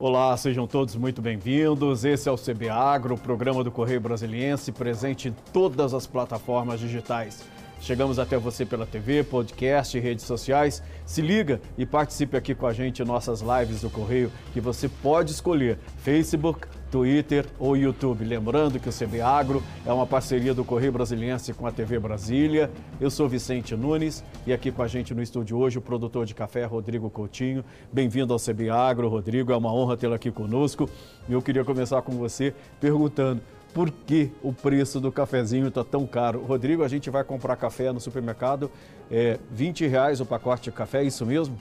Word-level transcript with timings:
Olá, 0.00 0.36
sejam 0.36 0.64
todos 0.64 0.94
muito 0.94 1.20
bem-vindos. 1.20 2.04
Esse 2.04 2.28
é 2.28 2.32
o 2.32 2.38
CB 2.38 2.68
Agro, 2.68 3.18
programa 3.18 3.64
do 3.64 3.70
Correio 3.72 4.00
Brasiliense, 4.00 4.70
presente 4.70 5.26
em 5.26 5.34
todas 5.52 5.92
as 5.92 6.06
plataformas 6.06 6.78
digitais. 6.78 7.44
Chegamos 7.80 8.20
até 8.20 8.38
você 8.38 8.64
pela 8.64 8.86
TV, 8.86 9.24
podcast 9.24 9.98
redes 9.98 10.24
sociais. 10.24 10.80
Se 11.04 11.20
liga 11.20 11.60
e 11.76 11.84
participe 11.84 12.36
aqui 12.36 12.54
com 12.54 12.68
a 12.68 12.72
gente 12.72 13.02
em 13.02 13.04
nossas 13.04 13.40
lives 13.40 13.80
do 13.80 13.90
Correio, 13.90 14.30
que 14.52 14.60
você 14.60 14.88
pode 14.88 15.32
escolher 15.32 15.80
Facebook, 15.96 16.68
Twitter 16.90 17.46
ou 17.58 17.76
YouTube. 17.76 18.24
Lembrando 18.24 18.78
que 18.78 18.88
o 18.88 18.92
CB 18.92 19.20
Agro 19.20 19.62
é 19.84 19.92
uma 19.92 20.06
parceria 20.06 20.54
do 20.54 20.64
Correio 20.64 20.92
Brasiliense 20.92 21.52
com 21.52 21.66
a 21.66 21.72
TV 21.72 21.98
Brasília. 21.98 22.70
Eu 23.00 23.10
sou 23.10 23.28
Vicente 23.28 23.76
Nunes 23.76 24.24
e 24.46 24.52
aqui 24.52 24.70
com 24.70 24.82
a 24.82 24.88
gente 24.88 25.14
no 25.14 25.22
estúdio 25.22 25.58
hoje 25.58 25.78
o 25.78 25.82
produtor 25.82 26.26
de 26.26 26.34
café 26.34 26.64
Rodrigo 26.64 27.10
Coutinho. 27.10 27.64
Bem-vindo 27.92 28.32
ao 28.32 28.38
CB 28.38 28.70
Agro, 28.70 29.08
Rodrigo. 29.08 29.52
É 29.52 29.56
uma 29.56 29.72
honra 29.72 29.96
tê-lo 29.96 30.14
aqui 30.14 30.30
conosco. 30.30 30.88
E 31.28 31.32
eu 31.32 31.42
queria 31.42 31.64
começar 31.64 32.02
com 32.02 32.12
você 32.12 32.54
perguntando 32.80 33.40
por 33.74 33.90
que 33.90 34.30
o 34.42 34.52
preço 34.52 35.00
do 35.00 35.12
cafezinho 35.12 35.68
está 35.68 35.84
tão 35.84 36.06
caro. 36.06 36.42
Rodrigo, 36.42 36.82
a 36.82 36.88
gente 36.88 37.10
vai 37.10 37.22
comprar 37.22 37.56
café 37.56 37.92
no 37.92 38.00
supermercado, 38.00 38.70
é 39.10 39.38
20 39.50 39.86
reais 39.86 40.20
o 40.20 40.26
pacote 40.26 40.64
de 40.64 40.72
café, 40.72 41.02
é 41.02 41.04
isso 41.04 41.24
mesmo? 41.26 41.58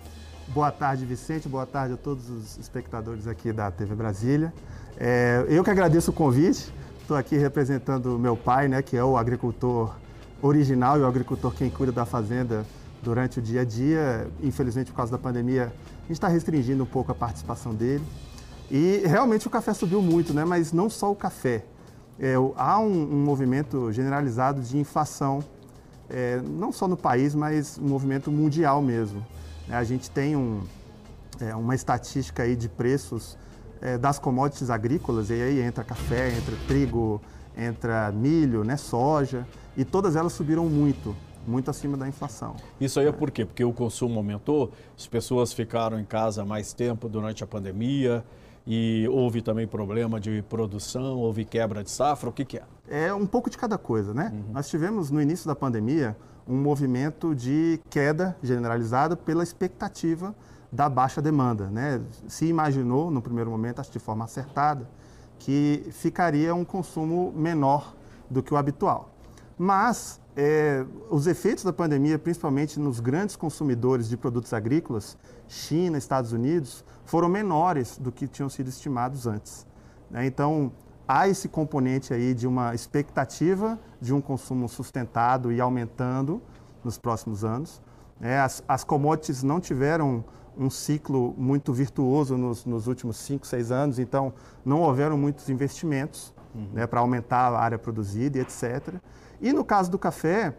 Boa 0.47 0.71
tarde, 0.71 1.05
Vicente. 1.05 1.49
Boa 1.49 1.65
tarde 1.65 1.95
a 1.95 1.97
todos 1.97 2.29
os 2.29 2.57
espectadores 2.57 3.27
aqui 3.27 3.51
da 3.51 3.69
TV 3.69 3.93
Brasília. 3.93 4.53
É, 4.99 5.45
eu 5.47 5.63
que 5.63 5.69
agradeço 5.69 6.09
o 6.09 6.13
convite. 6.13 6.73
Estou 7.01 7.15
aqui 7.15 7.37
representando 7.37 8.17
meu 8.17 8.35
pai, 8.35 8.67
né, 8.67 8.81
que 8.81 8.97
é 8.97 9.03
o 9.03 9.15
agricultor 9.15 9.95
original 10.41 10.97
e 10.97 11.01
o 11.01 11.05
agricultor 11.05 11.53
quem 11.53 11.69
cuida 11.69 11.91
da 11.91 12.05
fazenda 12.05 12.65
durante 13.01 13.39
o 13.39 13.41
dia 13.41 13.61
a 13.61 13.63
dia. 13.63 14.27
Infelizmente, 14.41 14.91
por 14.91 14.97
causa 14.97 15.11
da 15.11 15.17
pandemia, 15.17 15.65
a 15.65 16.01
gente 16.01 16.13
está 16.13 16.27
restringindo 16.27 16.83
um 16.83 16.87
pouco 16.87 17.11
a 17.11 17.15
participação 17.15 17.73
dele. 17.73 18.03
E 18.69 19.03
realmente 19.05 19.47
o 19.47 19.49
café 19.49 19.73
subiu 19.73 20.01
muito, 20.01 20.33
né? 20.33 20.43
mas 20.43 20.73
não 20.73 20.89
só 20.89 21.11
o 21.11 21.15
café. 21.15 21.63
É, 22.19 22.33
há 22.55 22.79
um, 22.79 23.13
um, 23.13 23.23
movimento 23.23 23.91
generalizado 23.91 24.61
de 24.61 24.77
inflação, 24.79 25.43
é, 26.09 26.41
não 26.41 26.71
só 26.71 26.87
no 26.87 26.97
país, 26.97 27.35
mas 27.35 27.77
um 27.77 27.87
movimento 27.87 28.31
mundial 28.31 28.81
mesmo. 28.81 29.25
A 29.69 29.83
gente 29.83 30.09
tem 30.09 30.35
um, 30.35 30.61
é, 31.39 31.55
uma 31.55 31.75
estatística 31.75 32.43
aí 32.43 32.55
de 32.55 32.67
preços 32.67 33.37
é, 33.81 33.97
das 33.97 34.19
commodities 34.19 34.69
agrícolas, 34.69 35.29
e 35.29 35.33
aí 35.33 35.61
entra 35.61 35.83
café, 35.83 36.29
entra 36.29 36.55
trigo, 36.67 37.21
entra 37.57 38.11
milho, 38.11 38.63
né, 38.63 38.77
soja, 38.77 39.47
e 39.75 39.83
todas 39.83 40.15
elas 40.15 40.33
subiram 40.33 40.65
muito, 40.65 41.15
muito 41.45 41.69
acima 41.69 41.97
da 41.97 42.07
inflação. 42.07 42.55
Isso 42.79 42.99
aí 42.99 43.07
é 43.07 43.11
por 43.11 43.31
quê? 43.31 43.45
Porque 43.45 43.63
o 43.63 43.73
consumo 43.73 44.17
aumentou, 44.17 44.71
as 44.97 45.07
pessoas 45.07 45.53
ficaram 45.53 45.99
em 45.99 46.05
casa 46.05 46.45
mais 46.45 46.73
tempo 46.73 47.09
durante 47.09 47.43
a 47.43 47.47
pandemia 47.47 48.23
e 48.65 49.07
houve 49.09 49.41
também 49.41 49.65
problema 49.65 50.19
de 50.19 50.41
produção, 50.43 51.17
houve 51.17 51.45
quebra 51.45 51.83
de 51.83 51.89
safra, 51.89 52.29
o 52.29 52.33
que, 52.33 52.43
que 52.43 52.57
é? 52.57 52.63
É 52.89 53.13
um 53.13 53.25
pouco 53.25 53.49
de 53.49 53.57
cada 53.57 53.77
coisa, 53.77 54.13
né? 54.13 54.31
Uhum. 54.33 54.53
Nós 54.53 54.69
tivemos 54.69 55.09
no 55.09 55.21
início 55.21 55.47
da 55.47 55.55
pandemia 55.55 56.17
um 56.47 56.55
movimento 56.55 57.33
de 57.33 57.79
queda 57.89 58.35
generalizada 58.41 59.15
pela 59.15 59.43
expectativa 59.43 60.35
da 60.71 60.89
baixa 60.89 61.21
demanda. 61.21 61.69
Né? 61.69 62.01
Se 62.27 62.45
imaginou, 62.45 63.09
no 63.09 63.21
primeiro 63.21 63.49
momento, 63.49 63.79
acho 63.79 63.91
de 63.91 63.99
forma 63.99 64.25
acertada, 64.25 64.87
que 65.39 65.87
ficaria 65.91 66.53
um 66.53 66.65
consumo 66.65 67.31
menor 67.35 67.95
do 68.29 68.41
que 68.43 68.53
o 68.53 68.57
habitual. 68.57 69.09
Mas 69.57 70.19
é, 70.35 70.85
os 71.09 71.25
efeitos 71.25 71.63
da 71.63 71.73
pandemia, 71.73 72.19
principalmente 72.19 72.79
nos 72.79 72.99
grandes 72.99 73.35
consumidores 73.35 74.07
de 74.07 74.15
produtos 74.15 74.53
agrícolas, 74.53 75.17
China, 75.47 75.97
Estados 75.97 76.31
Unidos, 76.31 76.85
foram 77.05 77.27
menores 77.27 77.97
do 77.97 78.11
que 78.11 78.27
tinham 78.27 78.49
sido 78.49 78.67
estimados 78.67 79.25
antes. 79.25 79.65
Né? 80.11 80.27
Então, 80.27 80.71
há 81.07 81.27
esse 81.27 81.47
componente 81.47 82.13
aí 82.13 82.33
de 82.33 82.45
uma 82.45 82.75
expectativa 82.75 83.79
de 83.99 84.13
um 84.13 84.21
consumo 84.21 84.69
sustentado 84.69 85.51
e 85.51 85.59
aumentando 85.59 86.41
nos 86.83 86.97
próximos 86.99 87.43
anos. 87.43 87.81
Né? 88.19 88.39
As, 88.39 88.63
as 88.67 88.83
commodities 88.83 89.41
não 89.41 89.59
tiveram 89.59 90.23
um 90.57 90.69
ciclo 90.69 91.33
muito 91.37 91.71
virtuoso 91.71 92.37
nos, 92.37 92.65
nos 92.65 92.87
últimos 92.87 93.17
5, 93.17 93.45
6 93.45 93.71
anos, 93.71 93.99
então 93.99 94.33
não 94.65 94.81
houveram 94.81 95.17
muitos 95.17 95.49
investimentos 95.49 96.33
uhum. 96.53 96.67
né, 96.73 96.87
para 96.87 96.99
aumentar 96.99 97.53
a 97.53 97.59
área 97.59 97.77
produzida 97.77 98.37
e 98.37 98.41
etc. 98.41 98.95
E 99.39 99.53
no 99.53 99.63
caso 99.63 99.91
do 99.91 99.99
café, 99.99 100.55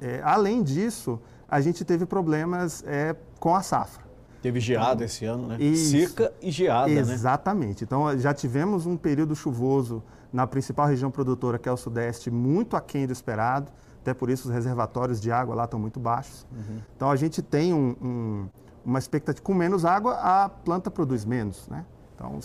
é, 0.00 0.20
além 0.24 0.62
disso, 0.62 1.20
a 1.48 1.60
gente 1.60 1.84
teve 1.84 2.06
problemas 2.06 2.82
é, 2.86 3.14
com 3.38 3.54
a 3.54 3.62
safra. 3.62 4.08
Teve 4.40 4.58
geada 4.58 4.94
então, 4.94 5.04
esse 5.04 5.24
ano, 5.26 5.48
né? 5.48 5.56
Isso, 5.60 5.90
Seca 5.90 6.32
e 6.40 6.50
geada, 6.50 6.90
exatamente. 6.90 7.08
né? 7.08 7.14
Exatamente. 7.14 7.84
Então 7.84 8.18
já 8.18 8.32
tivemos 8.32 8.86
um 8.86 8.96
período 8.96 9.36
chuvoso 9.36 10.02
na 10.32 10.46
principal 10.46 10.86
região 10.86 11.10
produtora, 11.10 11.58
que 11.58 11.68
é 11.68 11.72
o 11.72 11.76
Sudeste, 11.76 12.30
muito 12.30 12.74
aquém 12.74 13.06
do 13.06 13.12
esperado. 13.12 13.70
Até 14.00 14.14
por 14.14 14.30
isso 14.30 14.48
os 14.48 14.54
reservatórios 14.54 15.20
de 15.20 15.30
água 15.30 15.54
lá 15.54 15.64
estão 15.64 15.78
muito 15.78 16.00
baixos. 16.00 16.46
Uhum. 16.50 16.78
Então 16.96 17.10
a 17.10 17.16
gente 17.16 17.42
tem 17.42 17.74
um, 17.74 17.94
um 18.00 18.48
uma 18.84 18.98
expectativa, 18.98 19.44
com 19.44 19.54
menos 19.54 19.84
água, 19.84 20.14
a 20.14 20.48
planta 20.48 20.90
produz 20.90 21.24
menos, 21.24 21.68
né? 21.68 21.84
Então, 22.14 22.38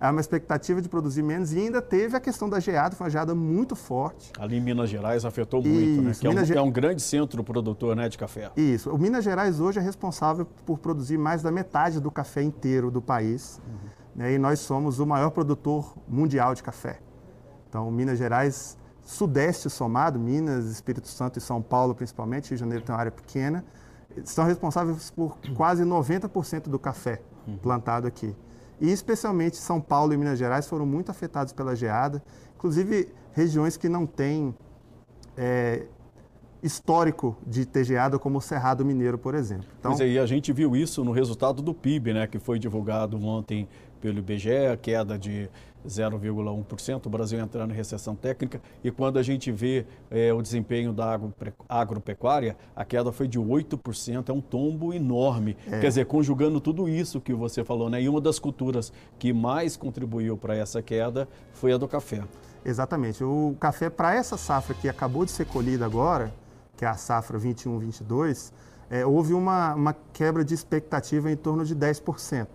há 0.00 0.10
uma 0.10 0.20
expectativa 0.20 0.82
de 0.82 0.88
produzir 0.88 1.22
menos 1.22 1.52
e 1.52 1.58
ainda 1.58 1.80
teve 1.80 2.16
a 2.16 2.20
questão 2.20 2.48
da 2.48 2.60
geada, 2.60 2.94
foi 2.94 3.06
uma 3.06 3.10
geada 3.10 3.34
muito 3.34 3.74
forte. 3.74 4.32
Ali 4.38 4.56
em 4.56 4.60
Minas 4.60 4.90
Gerais 4.90 5.24
afetou 5.24 5.62
muito, 5.62 6.02
né? 6.02 6.12
Que 6.18 6.26
é 6.26 6.30
um, 6.30 6.44
Ge... 6.44 6.56
é 6.56 6.62
um, 6.62 6.70
grande 6.70 7.02
centro 7.02 7.42
produtor 7.42 7.96
né, 7.96 8.08
de 8.08 8.18
café. 8.18 8.50
Isso. 8.56 8.90
O 8.90 8.98
Minas 8.98 9.24
Gerais 9.24 9.60
hoje 9.60 9.78
é 9.78 9.82
responsável 9.82 10.46
por 10.66 10.78
produzir 10.78 11.18
mais 11.18 11.42
da 11.42 11.50
metade 11.50 12.00
do 12.00 12.10
café 12.10 12.42
inteiro 12.42 12.90
do 12.90 13.00
país. 13.00 13.60
Uhum. 13.66 13.88
Né? 14.16 14.34
E 14.34 14.38
nós 14.38 14.60
somos 14.60 14.98
o 14.98 15.06
maior 15.06 15.30
produtor 15.30 15.94
mundial 16.08 16.54
de 16.54 16.62
café. 16.62 17.00
Então, 17.68 17.90
Minas 17.90 18.18
Gerais, 18.18 18.78
Sudeste 19.02 19.68
somado, 19.68 20.18
Minas, 20.18 20.66
Espírito 20.66 21.08
Santo 21.08 21.38
e 21.38 21.42
São 21.42 21.60
Paulo 21.60 21.94
principalmente, 21.94 22.50
Rio 22.50 22.56
de 22.56 22.60
Janeiro 22.60 22.84
tem 22.84 22.94
uma 22.94 23.00
área 23.00 23.12
pequena, 23.12 23.64
são 24.24 24.44
responsáveis 24.44 25.10
por 25.10 25.36
quase 25.56 25.84
90% 25.84 26.68
do 26.68 26.78
café 26.78 27.20
plantado 27.62 28.06
aqui. 28.06 28.34
E 28.80 28.90
especialmente 28.90 29.56
São 29.56 29.80
Paulo 29.80 30.12
e 30.12 30.16
Minas 30.16 30.38
Gerais 30.38 30.66
foram 30.66 30.86
muito 30.86 31.10
afetados 31.10 31.52
pela 31.52 31.74
geada, 31.74 32.22
inclusive 32.56 33.08
regiões 33.32 33.76
que 33.76 33.88
não 33.88 34.06
têm 34.06 34.54
é, 35.36 35.86
histórico 36.62 37.36
de 37.46 37.66
ter 37.66 37.84
geada, 37.84 38.18
como 38.18 38.38
o 38.38 38.40
Cerrado 38.40 38.84
Mineiro, 38.84 39.18
por 39.18 39.34
exemplo. 39.34 39.66
Então, 39.78 39.92
pois 39.92 40.00
é, 40.00 40.08
e 40.08 40.18
a 40.18 40.26
gente 40.26 40.52
viu 40.52 40.74
isso 40.74 41.04
no 41.04 41.12
resultado 41.12 41.60
do 41.60 41.74
PIB, 41.74 42.14
né, 42.14 42.26
que 42.26 42.38
foi 42.38 42.58
divulgado 42.58 43.22
ontem 43.22 43.68
pelo 44.00 44.18
IBGE, 44.18 44.66
a 44.72 44.76
queda 44.76 45.18
de 45.18 45.48
0,1%, 45.86 47.06
o 47.06 47.10
Brasil 47.10 47.38
entrando 47.38 47.72
em 47.72 47.76
recessão 47.76 48.14
técnica, 48.14 48.60
e 48.82 48.90
quando 48.90 49.18
a 49.18 49.22
gente 49.22 49.52
vê 49.52 49.86
é, 50.10 50.32
o 50.32 50.40
desempenho 50.40 50.92
da 50.92 51.18
agropecuária, 51.68 52.56
a 52.74 52.84
queda 52.84 53.12
foi 53.12 53.28
de 53.28 53.38
8%, 53.38 54.28
é 54.28 54.32
um 54.32 54.40
tombo 54.40 54.92
enorme. 54.92 55.56
É. 55.66 55.80
Quer 55.80 55.88
dizer, 55.88 56.06
conjugando 56.06 56.60
tudo 56.60 56.88
isso 56.88 57.20
que 57.20 57.34
você 57.34 57.64
falou, 57.64 57.90
né? 57.90 58.02
E 58.02 58.08
uma 58.08 58.20
das 58.20 58.38
culturas 58.38 58.92
que 59.18 59.32
mais 59.32 59.76
contribuiu 59.76 60.36
para 60.36 60.56
essa 60.56 60.82
queda 60.82 61.28
foi 61.52 61.72
a 61.72 61.76
do 61.76 61.86
café. 61.86 62.22
Exatamente. 62.64 63.22
O 63.22 63.54
café, 63.60 63.90
para 63.90 64.14
essa 64.14 64.36
safra 64.36 64.74
que 64.74 64.88
acabou 64.88 65.24
de 65.24 65.30
ser 65.30 65.44
colhida 65.46 65.84
agora, 65.84 66.32
que 66.76 66.84
é 66.84 66.88
a 66.88 66.94
safra 66.94 67.38
21-22, 67.38 68.52
é, 68.90 69.04
houve 69.04 69.34
uma, 69.34 69.74
uma 69.74 69.96
quebra 70.12 70.44
de 70.44 70.54
expectativa 70.54 71.30
em 71.30 71.36
torno 71.36 71.64
de 71.64 71.74
10%. 71.74 72.46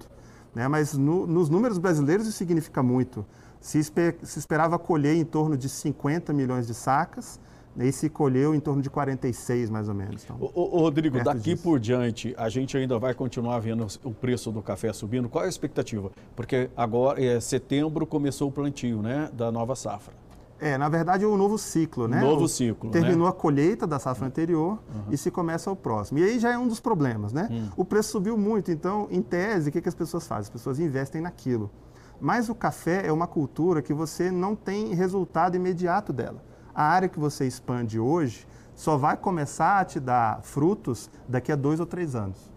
Né? 0.59 0.67
Mas 0.67 0.93
no, 0.93 1.25
nos 1.25 1.49
números 1.49 1.77
brasileiros 1.77 2.27
isso 2.27 2.37
significa 2.37 2.83
muito. 2.83 3.25
Se, 3.61 3.79
esper, 3.79 4.17
se, 4.23 4.39
esperava 4.39 4.77
colher 4.77 5.15
em 5.15 5.23
torno 5.23 5.55
de 5.55 5.69
50 5.69 6.33
milhões 6.33 6.67
de 6.67 6.73
sacas, 6.73 7.39
né? 7.73 7.87
e 7.87 7.93
se 7.93 8.09
colheu 8.09 8.53
em 8.53 8.59
torno 8.59 8.81
de 8.81 8.89
46, 8.89 9.69
mais 9.69 9.87
ou 9.87 9.95
menos. 9.95 10.25
Então, 10.25 10.35
ô, 10.37 10.77
ô, 10.77 10.81
Rodrigo, 10.81 11.23
daqui 11.23 11.51
disso. 11.51 11.63
por 11.63 11.79
diante, 11.79 12.35
a 12.37 12.49
gente 12.49 12.75
ainda 12.75 12.99
vai 12.99 13.13
continuar 13.13 13.57
vendo 13.59 13.87
o 14.03 14.11
preço 14.11 14.51
do 14.51 14.61
café 14.61 14.91
subindo. 14.91 15.29
Qual 15.29 15.45
é 15.45 15.47
a 15.47 15.49
expectativa? 15.49 16.11
Porque 16.35 16.69
agora, 16.75 17.23
é, 17.23 17.39
setembro, 17.39 18.05
começou 18.05 18.49
o 18.49 18.51
plantio 18.51 19.01
né, 19.01 19.29
da 19.31 19.49
nova 19.53 19.77
safra. 19.77 20.13
É, 20.59 20.77
na 20.77 20.89
verdade, 20.89 21.23
é 21.23 21.27
um 21.27 21.37
novo 21.37 21.57
ciclo, 21.57 22.07
né? 22.07 22.19
Novo 22.19 22.47
ciclo. 22.47 22.91
Terminou 22.91 23.23
né? 23.23 23.29
a 23.29 23.31
colheita 23.31 23.87
da 23.87 23.97
safra 23.97 24.27
anterior 24.27 24.79
uhum. 24.93 25.03
e 25.09 25.17
se 25.17 25.31
começa 25.31 25.71
o 25.71 25.75
próximo. 25.75 26.19
E 26.19 26.23
aí 26.23 26.39
já 26.39 26.51
é 26.51 26.57
um 26.57 26.67
dos 26.67 26.79
problemas, 26.79 27.31
né? 27.31 27.47
Uhum. 27.49 27.69
O 27.77 27.85
preço 27.85 28.11
subiu 28.11 28.37
muito, 28.37 28.69
então, 28.69 29.07
em 29.09 29.21
tese, 29.21 29.69
o 29.69 29.71
que, 29.71 29.81
que 29.81 29.89
as 29.89 29.95
pessoas 29.95 30.27
fazem? 30.27 30.41
As 30.43 30.49
pessoas 30.49 30.79
investem 30.79 31.21
naquilo. 31.21 31.71
Mas 32.19 32.49
o 32.49 32.55
café 32.55 33.07
é 33.07 33.11
uma 33.11 33.27
cultura 33.27 33.81
que 33.81 33.93
você 33.93 34.29
não 34.29 34.55
tem 34.55 34.93
resultado 34.93 35.55
imediato 35.55 36.11
dela. 36.11 36.43
A 36.75 36.83
área 36.83 37.07
que 37.07 37.19
você 37.19 37.47
expande 37.47 37.97
hoje 37.97 38.45
só 38.75 38.97
vai 38.97 39.15
começar 39.15 39.79
a 39.79 39.85
te 39.85 39.99
dar 39.99 40.41
frutos 40.43 41.09
daqui 41.27 41.51
a 41.51 41.55
dois 41.55 41.79
ou 41.79 41.85
três 41.85 42.15
anos. 42.15 42.49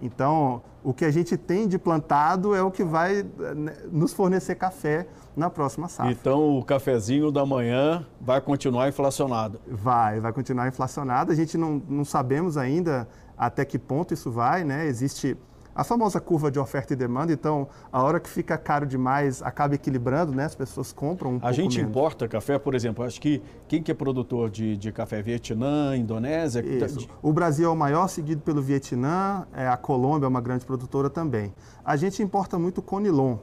Então, 0.00 0.62
o 0.82 0.94
que 0.94 1.04
a 1.04 1.10
gente 1.10 1.36
tem 1.36 1.66
de 1.66 1.78
plantado 1.78 2.54
é 2.54 2.62
o 2.62 2.70
que 2.70 2.84
vai 2.84 3.24
né, 3.56 3.74
nos 3.90 4.12
fornecer 4.12 4.54
café 4.54 5.06
na 5.36 5.50
próxima 5.50 5.88
safra. 5.88 6.12
Então, 6.12 6.58
o 6.58 6.64
cafezinho 6.64 7.30
da 7.30 7.44
manhã 7.44 8.06
vai 8.20 8.40
continuar 8.40 8.88
inflacionado? 8.88 9.60
Vai, 9.66 10.20
vai 10.20 10.32
continuar 10.32 10.68
inflacionado. 10.68 11.32
A 11.32 11.34
gente 11.34 11.56
não, 11.56 11.82
não 11.88 12.04
sabemos 12.04 12.56
ainda 12.56 13.08
até 13.36 13.64
que 13.64 13.78
ponto 13.78 14.14
isso 14.14 14.30
vai, 14.30 14.64
né? 14.64 14.86
Existe 14.86 15.36
a 15.78 15.84
famosa 15.84 16.20
curva 16.20 16.50
de 16.50 16.58
oferta 16.58 16.92
e 16.92 16.96
demanda. 16.96 17.32
Então, 17.32 17.68
a 17.92 18.02
hora 18.02 18.18
que 18.18 18.28
fica 18.28 18.58
caro 18.58 18.84
demais, 18.84 19.40
acaba 19.40 19.76
equilibrando, 19.76 20.32
né? 20.32 20.44
As 20.44 20.54
pessoas 20.56 20.92
compram 20.92 21.34
um 21.34 21.36
a 21.36 21.40
pouco 21.40 21.54
gente 21.54 21.76
menos. 21.76 21.90
importa 21.90 22.26
café, 22.26 22.58
por 22.58 22.74
exemplo. 22.74 23.04
Acho 23.04 23.20
que 23.20 23.40
quem 23.68 23.80
que 23.80 23.92
é 23.92 23.94
produtor 23.94 24.50
de, 24.50 24.76
de 24.76 24.90
café? 24.90 25.22
Vietnã, 25.22 25.96
Indonésia? 25.96 26.66
Isso. 26.66 27.08
O 27.22 27.32
Brasil 27.32 27.68
é 27.68 27.72
o 27.72 27.76
maior, 27.76 28.08
seguido 28.08 28.42
pelo 28.42 28.60
Vietnã. 28.60 29.46
É, 29.54 29.68
a 29.68 29.76
Colômbia 29.76 30.26
é 30.26 30.28
uma 30.28 30.40
grande 30.40 30.66
produtora 30.66 31.08
também. 31.08 31.54
A 31.84 31.94
gente 31.94 32.24
importa 32.24 32.58
muito 32.58 32.82
Conilon, 32.82 33.36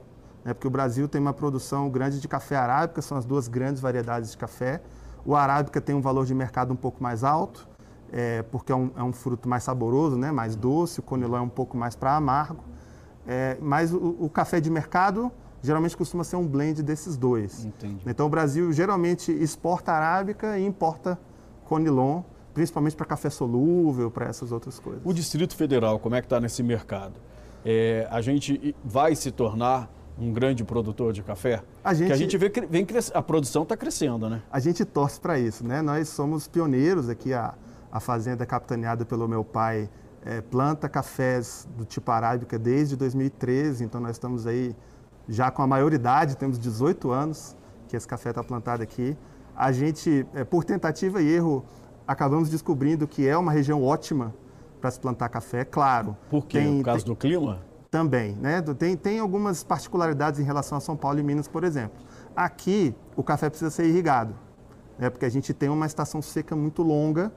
né? 0.43 0.53
Porque 0.53 0.67
o 0.67 0.71
Brasil 0.71 1.07
tem 1.07 1.21
uma 1.21 1.33
produção 1.33 1.89
grande 1.89 2.19
de 2.19 2.27
café 2.27 2.57
arábica, 2.57 3.01
são 3.01 3.17
as 3.17 3.23
duas 3.23 3.47
grandes 3.47 3.81
variedades 3.81 4.31
de 4.31 4.37
café. 4.37 4.81
O 5.25 5.37
arábica 5.37 5.79
tem 5.79 5.95
um 5.95 6.01
valor 6.01 6.25
de 6.25 6.35
mercado 6.35 6.73
um 6.73 6.75
pouco 6.75 7.01
mais 7.01 7.23
alto 7.23 7.74
é, 8.15 8.43
porque 8.43 8.71
é 8.71 8.75
um, 8.75 8.91
é 8.95 9.03
um, 9.03 9.11
fruto 9.11 9.49
mais 9.49 9.63
saboroso, 9.63 10.15
né, 10.15 10.31
mais 10.31 10.55
doce, 10.55 11.01
o 11.01 11.03
conilon 11.03 11.35
é 11.35 11.41
um 11.41 11.49
pouco 11.49 11.75
mais 11.75 11.97
para 11.97 12.15
amargo. 12.15 12.63
É, 13.27 13.57
mas 13.59 13.91
o, 13.91 14.15
o, 14.19 14.29
café 14.29 14.61
de 14.61 14.69
mercado 14.69 15.29
geralmente 15.61 15.97
costuma 15.97 16.23
ser 16.23 16.37
um 16.37 16.47
blend 16.47 16.81
desses 16.81 17.17
dois. 17.17 17.65
Entendi. 17.65 18.01
Então 18.05 18.27
o 18.27 18.29
Brasil 18.29 18.71
geralmente 18.71 19.33
exporta 19.33 19.91
arábica 19.91 20.57
e 20.57 20.65
importa 20.65 21.19
conilon, 21.65 22.21
principalmente 22.53 22.95
para 22.95 23.05
café 23.05 23.29
solúvel, 23.29 24.09
para 24.09 24.27
essas 24.27 24.51
outras 24.51 24.79
coisas. 24.79 25.01
O 25.03 25.11
Distrito 25.11 25.53
Federal, 25.53 25.99
como 25.99 26.15
é 26.15 26.21
que 26.21 26.27
está 26.27 26.39
nesse 26.39 26.63
mercado? 26.63 27.15
É, 27.65 28.07
a 28.09 28.21
gente 28.21 28.73
vai 28.81 29.13
se 29.15 29.29
tornar 29.29 29.91
um 30.17 30.31
grande 30.31 30.63
produtor 30.63 31.11
de 31.11 31.21
café? 31.21 31.63
A 31.83 31.93
gente, 31.93 32.07
que 32.07 32.13
a 32.13 32.15
gente 32.15 32.37
vê 32.37 32.49
que 32.49 32.61
vem 32.61 32.87
a 33.13 33.21
produção 33.21 33.63
está 33.63 33.75
crescendo, 33.75 34.29
né? 34.29 34.41
A 34.49 34.59
gente 34.61 34.85
torce 34.85 35.19
para 35.19 35.37
isso, 35.37 35.67
né? 35.67 35.81
Nós 35.81 36.07
somos 36.07 36.47
pioneiros 36.47 37.09
aqui 37.09 37.33
há 37.33 37.55
a 37.95 37.99
fazenda 38.01 38.45
capitaneada 38.45 39.05
pelo 39.05 39.25
meu 39.25 39.41
pai 39.41 39.89
é, 40.21 40.41
planta 40.41 40.89
cafés 40.89 41.65
do 41.77 41.85
tipo 41.85 42.11
arábica 42.11 42.59
desde 42.59 42.97
2013, 42.97 43.85
então 43.85 44.01
nós 44.01 44.17
estamos 44.17 44.45
aí 44.45 44.75
já 45.29 45.49
com 45.49 45.61
a 45.61 45.67
maioridade, 45.67 46.35
temos 46.35 46.59
18 46.59 47.09
anos 47.09 47.55
que 47.87 47.95
esse 47.95 48.05
café 48.05 48.31
está 48.31 48.43
plantado 48.43 48.83
aqui. 48.83 49.17
A 49.55 49.71
gente, 49.71 50.27
é, 50.33 50.43
por 50.43 50.65
tentativa 50.65 51.21
e 51.21 51.35
erro, 51.35 51.63
acabamos 52.05 52.49
descobrindo 52.49 53.07
que 53.07 53.25
é 53.25 53.37
uma 53.37 53.53
região 53.53 53.81
ótima 53.81 54.35
para 54.81 54.91
se 54.91 54.99
plantar 54.99 55.29
café, 55.29 55.63
claro. 55.63 56.17
Por 56.29 56.45
quê? 56.45 56.59
Tem, 56.59 56.77
Por 56.79 56.83
causa 56.83 57.05
tem, 57.05 57.13
do 57.13 57.17
clima? 57.17 57.61
Também, 57.89 58.35
né? 58.35 58.61
Tem, 58.77 58.97
tem 58.97 59.19
algumas 59.19 59.63
particularidades 59.63 60.37
em 60.41 60.43
relação 60.43 60.77
a 60.77 60.81
São 60.81 60.97
Paulo 60.97 61.17
e 61.17 61.23
Minas, 61.23 61.47
por 61.47 61.63
exemplo. 61.63 61.97
Aqui, 62.35 62.93
o 63.15 63.23
café 63.23 63.49
precisa 63.49 63.71
ser 63.71 63.85
irrigado, 63.85 64.35
né? 64.99 65.09
porque 65.09 65.25
a 65.25 65.29
gente 65.29 65.53
tem 65.53 65.69
uma 65.69 65.85
estação 65.85 66.21
seca 66.21 66.57
muito 66.57 66.83
longa, 66.83 67.31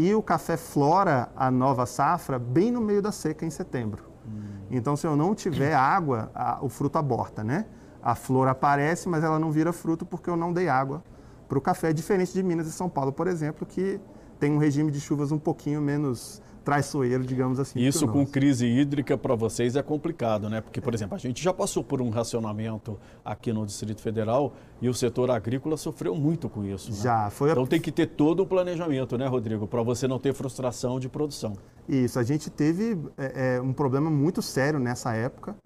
e 0.00 0.14
o 0.14 0.22
café 0.22 0.56
flora 0.56 1.28
a 1.36 1.50
nova 1.50 1.84
safra 1.84 2.38
bem 2.38 2.70
no 2.70 2.80
meio 2.80 3.02
da 3.02 3.12
seca 3.12 3.44
em 3.44 3.50
setembro. 3.50 4.04
Hum. 4.26 4.40
Então, 4.70 4.96
se 4.96 5.06
eu 5.06 5.14
não 5.14 5.34
tiver 5.34 5.74
água, 5.74 6.30
a, 6.34 6.58
o 6.62 6.70
fruto 6.70 6.96
aborta, 6.96 7.44
né? 7.44 7.66
A 8.02 8.14
flor 8.14 8.48
aparece, 8.48 9.10
mas 9.10 9.22
ela 9.22 9.38
não 9.38 9.52
vira 9.52 9.74
fruto 9.74 10.06
porque 10.06 10.30
eu 10.30 10.36
não 10.36 10.54
dei 10.54 10.70
água 10.70 11.04
para 11.46 11.58
o 11.58 11.60
café, 11.60 11.92
diferente 11.92 12.32
de 12.32 12.42
Minas 12.42 12.66
e 12.66 12.72
São 12.72 12.88
Paulo, 12.88 13.12
por 13.12 13.26
exemplo, 13.26 13.66
que 13.66 14.00
tem 14.38 14.50
um 14.50 14.56
regime 14.56 14.90
de 14.90 14.98
chuvas 14.98 15.32
um 15.32 15.38
pouquinho 15.38 15.82
menos 15.82 16.40
traiçoeiro, 16.64 17.24
digamos 17.24 17.58
assim. 17.58 17.80
Isso 17.80 18.06
com 18.06 18.24
crise 18.26 18.66
hídrica 18.66 19.16
para 19.16 19.34
vocês 19.34 19.76
é 19.76 19.82
complicado, 19.82 20.48
né? 20.48 20.60
Porque, 20.60 20.80
por 20.80 20.94
exemplo, 20.94 21.14
a 21.14 21.18
gente 21.18 21.42
já 21.42 21.52
passou 21.52 21.82
por 21.82 22.00
um 22.00 22.10
racionamento 22.10 22.98
aqui 23.24 23.52
no 23.52 23.64
Distrito 23.64 24.00
Federal 24.00 24.54
e 24.80 24.88
o 24.88 24.94
setor 24.94 25.30
agrícola 25.30 25.76
sofreu 25.76 26.14
muito 26.14 26.48
com 26.48 26.64
isso. 26.64 26.90
Né? 26.90 26.98
Já, 26.98 27.30
foi. 27.30 27.50
Então 27.50 27.66
tem 27.66 27.80
que 27.80 27.90
ter 27.90 28.06
todo 28.06 28.42
um 28.42 28.46
planejamento, 28.46 29.16
né, 29.16 29.26
Rodrigo, 29.26 29.66
para 29.66 29.82
você 29.82 30.06
não 30.06 30.18
ter 30.18 30.34
frustração 30.34 31.00
de 31.00 31.08
produção. 31.08 31.54
Isso, 31.88 32.18
a 32.18 32.22
gente 32.22 32.50
teve 32.50 32.98
é, 33.16 33.56
é, 33.56 33.60
um 33.60 33.72
problema 33.72 34.10
muito 34.10 34.42
sério 34.42 34.78
nessa 34.78 35.14
época, 35.14 35.56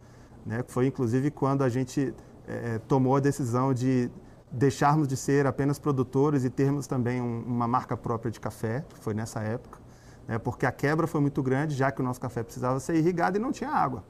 né? 0.47 0.65
Foi 0.67 0.87
inclusive 0.87 1.31
quando 1.31 1.63
a 1.63 1.69
gente 1.69 2.15
é, 2.47 2.79
tomou 2.89 3.17
a 3.17 3.21
decisão 3.21 3.75
de 3.75 4.11
deixarmos 4.51 5.09
de 5.09 5.17
ser 5.17 5.47
apenas 5.47 5.79
produtores 5.79 6.45
e 6.45 6.51
termos 6.51 6.87
também 6.87 7.21
um, 7.21 7.41
uma 7.41 7.67
marca 7.67 7.97
própria 7.97 8.31
de 8.31 8.39
café, 8.39 8.85
foi 9.01 9.13
nessa 9.13 9.41
época 9.41 9.84
né, 10.27 10.39
porque 10.39 10.67
a 10.67 10.73
quebra 10.73 11.07
foi 11.07 11.21
muito 11.21 11.43
grande, 11.43 11.75
já 11.75 11.91
que 11.91 12.01
o 12.01 12.05
nosso 12.05 12.21
café 12.21 12.43
precisava 12.43 12.81
ser 12.81 12.97
irrigado 12.97 13.37
e 13.37 13.41
não 13.41 13.53
tinha 13.53 13.71
água. 13.71 14.05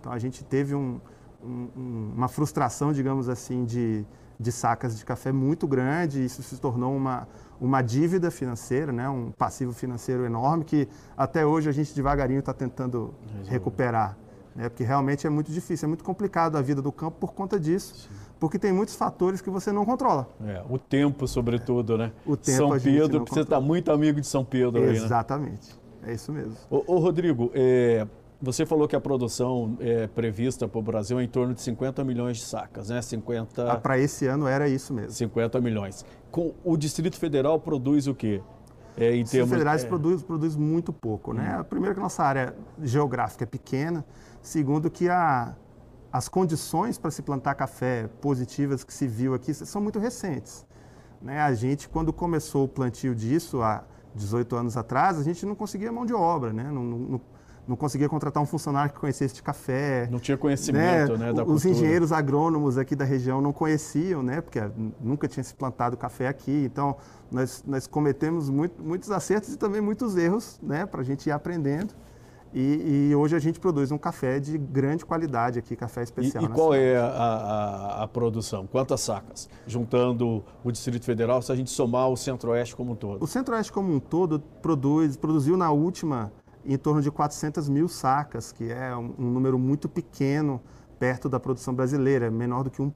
Então 0.00 0.12
a 0.12 0.18
gente 0.18 0.44
teve 0.44 0.74
um, 0.74 1.00
um, 1.42 2.12
uma 2.14 2.28
frustração, 2.28 2.92
digamos 2.92 3.28
assim, 3.28 3.64
de, 3.64 4.04
de 4.38 4.52
sacas 4.52 4.98
de 4.98 5.04
café 5.04 5.32
muito 5.32 5.66
grande, 5.66 6.24
isso 6.24 6.42
se 6.42 6.58
tornou 6.58 6.94
uma, 6.94 7.26
uma 7.60 7.82
dívida 7.82 8.30
financeira, 8.30 8.92
né, 8.92 9.08
um 9.08 9.30
passivo 9.30 9.72
financeiro 9.72 10.24
enorme 10.24 10.64
que 10.64 10.88
até 11.16 11.44
hoje 11.44 11.68
a 11.68 11.72
gente 11.72 11.94
devagarinho 11.94 12.40
está 12.40 12.52
tentando 12.52 13.14
recuperar. 13.46 14.16
Né, 14.54 14.70
porque 14.70 14.84
realmente 14.84 15.26
é 15.26 15.30
muito 15.30 15.52
difícil, 15.52 15.86
é 15.86 15.88
muito 15.88 16.02
complicado 16.02 16.56
a 16.56 16.62
vida 16.62 16.80
do 16.80 16.90
campo 16.90 17.18
por 17.18 17.34
conta 17.34 17.60
disso. 17.60 18.08
Sim 18.08 18.25
porque 18.38 18.58
tem 18.58 18.72
muitos 18.72 18.94
fatores 18.94 19.40
que 19.40 19.50
você 19.50 19.72
não 19.72 19.84
controla. 19.84 20.28
É, 20.44 20.62
o 20.68 20.78
tempo, 20.78 21.26
sobretudo, 21.26 21.96
né? 21.96 22.12
O 22.24 22.36
tempo 22.36 22.56
São 22.56 22.80
Pedro, 22.80 23.22
precisa 23.22 23.42
estar 23.42 23.60
muito 23.60 23.90
amigo 23.90 24.20
de 24.20 24.26
São 24.26 24.44
Pedro 24.44 24.82
aí, 24.82 24.88
né? 24.88 25.04
Exatamente, 25.04 25.78
é 26.02 26.12
isso 26.12 26.32
mesmo. 26.32 26.54
Ô, 26.70 26.82
ô 26.86 26.98
Rodrigo, 26.98 27.50
é, 27.54 28.06
você 28.40 28.66
falou 28.66 28.86
que 28.86 28.94
a 28.94 29.00
produção 29.00 29.76
é, 29.80 30.06
prevista 30.06 30.68
para 30.68 30.78
o 30.78 30.82
Brasil 30.82 31.18
é 31.18 31.24
em 31.24 31.28
torno 31.28 31.54
de 31.54 31.62
50 31.62 32.04
milhões 32.04 32.36
de 32.36 32.44
sacas, 32.44 32.90
né? 32.90 33.00
50... 33.00 33.72
Ah, 33.72 33.76
para 33.76 33.98
esse 33.98 34.26
ano 34.26 34.46
era 34.46 34.68
isso 34.68 34.92
mesmo. 34.92 35.12
50 35.12 35.60
milhões. 35.60 36.04
Com, 36.30 36.52
o 36.62 36.76
Distrito 36.76 37.16
Federal 37.18 37.58
produz 37.58 38.06
o 38.06 38.14
quê? 38.14 38.42
É, 38.96 39.14
em 39.14 39.22
Os 39.22 39.30
termos, 39.30 39.50
federais 39.50 39.84
é... 39.84 39.88
produz, 39.88 40.22
produz 40.22 40.56
muito 40.56 40.92
pouco, 40.92 41.32
né? 41.32 41.58
Hum. 41.60 41.64
Primeiro 41.64 41.94
que 41.94 42.00
a 42.00 42.02
nossa 42.02 42.22
área 42.22 42.54
geográfica 42.82 43.44
é 43.44 43.46
pequena, 43.46 44.04
segundo 44.40 44.90
que 44.90 45.08
a 45.08 45.54
as 46.12 46.28
condições 46.28 46.98
para 46.98 47.10
se 47.10 47.22
plantar 47.22 47.54
café 47.54 48.08
positivas 48.20 48.84
que 48.84 48.92
se 48.92 49.06
viu 49.06 49.34
aqui 49.34 49.52
são 49.52 49.80
muito 49.80 49.98
recentes. 49.98 50.66
Né? 51.20 51.40
A 51.40 51.52
gente, 51.54 51.88
quando 51.88 52.12
começou 52.12 52.64
o 52.64 52.68
plantio 52.68 53.14
disso, 53.14 53.62
há 53.62 53.84
18 54.14 54.56
anos 54.56 54.76
atrás, 54.76 55.18
a 55.18 55.22
gente 55.22 55.44
não 55.44 55.54
conseguia 55.54 55.92
mão 55.92 56.06
de 56.06 56.14
obra, 56.14 56.52
né? 56.52 56.70
não, 56.72 56.82
não, 56.82 57.20
não 57.66 57.76
conseguia 57.76 58.08
contratar 58.08 58.42
um 58.42 58.46
funcionário 58.46 58.92
que 58.92 58.98
conhecesse 59.00 59.34
de 59.34 59.42
café. 59.42 60.08
Não 60.10 60.20
tinha 60.20 60.36
conhecimento 60.36 61.18
né? 61.18 61.26
né 61.26 61.32
da 61.32 61.42
Os 61.42 61.62
cultura. 61.62 61.70
engenheiros 61.70 62.12
agrônomos 62.12 62.78
aqui 62.78 62.94
da 62.94 63.04
região 63.04 63.40
não 63.40 63.52
conheciam, 63.52 64.22
né? 64.22 64.40
porque 64.40 64.60
nunca 65.00 65.26
tinha 65.26 65.42
se 65.42 65.54
plantado 65.54 65.96
café 65.96 66.28
aqui. 66.28 66.64
Então, 66.64 66.96
nós, 67.30 67.64
nós 67.66 67.86
cometemos 67.86 68.48
muito, 68.48 68.82
muitos 68.82 69.10
acertos 69.10 69.52
e 69.52 69.56
também 69.56 69.80
muitos 69.80 70.16
erros 70.16 70.60
né? 70.62 70.86
para 70.86 71.00
a 71.00 71.04
gente 71.04 71.26
ir 71.26 71.32
aprendendo. 71.32 71.92
E, 72.54 73.08
e, 73.10 73.14
hoje 73.14 73.36
a 73.36 73.38
gente 73.38 73.60
produz 73.60 73.90
um 73.90 73.98
café 73.98 74.40
de 74.40 74.56
grande 74.56 75.04
qualidade 75.04 75.58
aqui, 75.58 75.76
café 75.76 76.02
especial. 76.02 76.42
E, 76.42 76.46
e 76.46 76.48
qual 76.48 76.72
é 76.72 76.96
a, 76.96 77.06
a, 77.06 78.02
a, 78.04 78.08
produção? 78.08 78.66
Quantas 78.66 79.00
sacas? 79.00 79.48
Juntando 79.66 80.42
o 80.64 80.72
Distrito 80.72 81.04
Federal, 81.04 81.42
se 81.42 81.52
a 81.52 81.54
gente 81.54 81.70
somar 81.70 82.08
o 82.08 82.16
Centro-Oeste 82.16 82.74
como 82.74 82.92
um 82.92 82.96
todo. 82.96 83.22
O 83.22 83.26
Centro-Oeste 83.26 83.72
como 83.72 83.92
um 83.92 84.00
todo 84.00 84.40
produz, 84.62 85.16
produziu 85.16 85.56
na 85.56 85.70
última 85.70 86.32
em 86.64 86.76
torno 86.76 87.00
de 87.00 87.10
400 87.10 87.68
mil 87.68 87.88
sacas, 87.88 88.52
que 88.52 88.70
é 88.70 88.96
um, 88.96 89.14
um 89.18 89.30
número 89.30 89.58
muito 89.58 89.88
pequeno 89.88 90.60
perto 90.98 91.28
da 91.28 91.38
produção 91.38 91.74
brasileira, 91.74 92.30
menor 92.30 92.64
do 92.64 92.70
que 92.70 92.82
1%, 92.82 92.90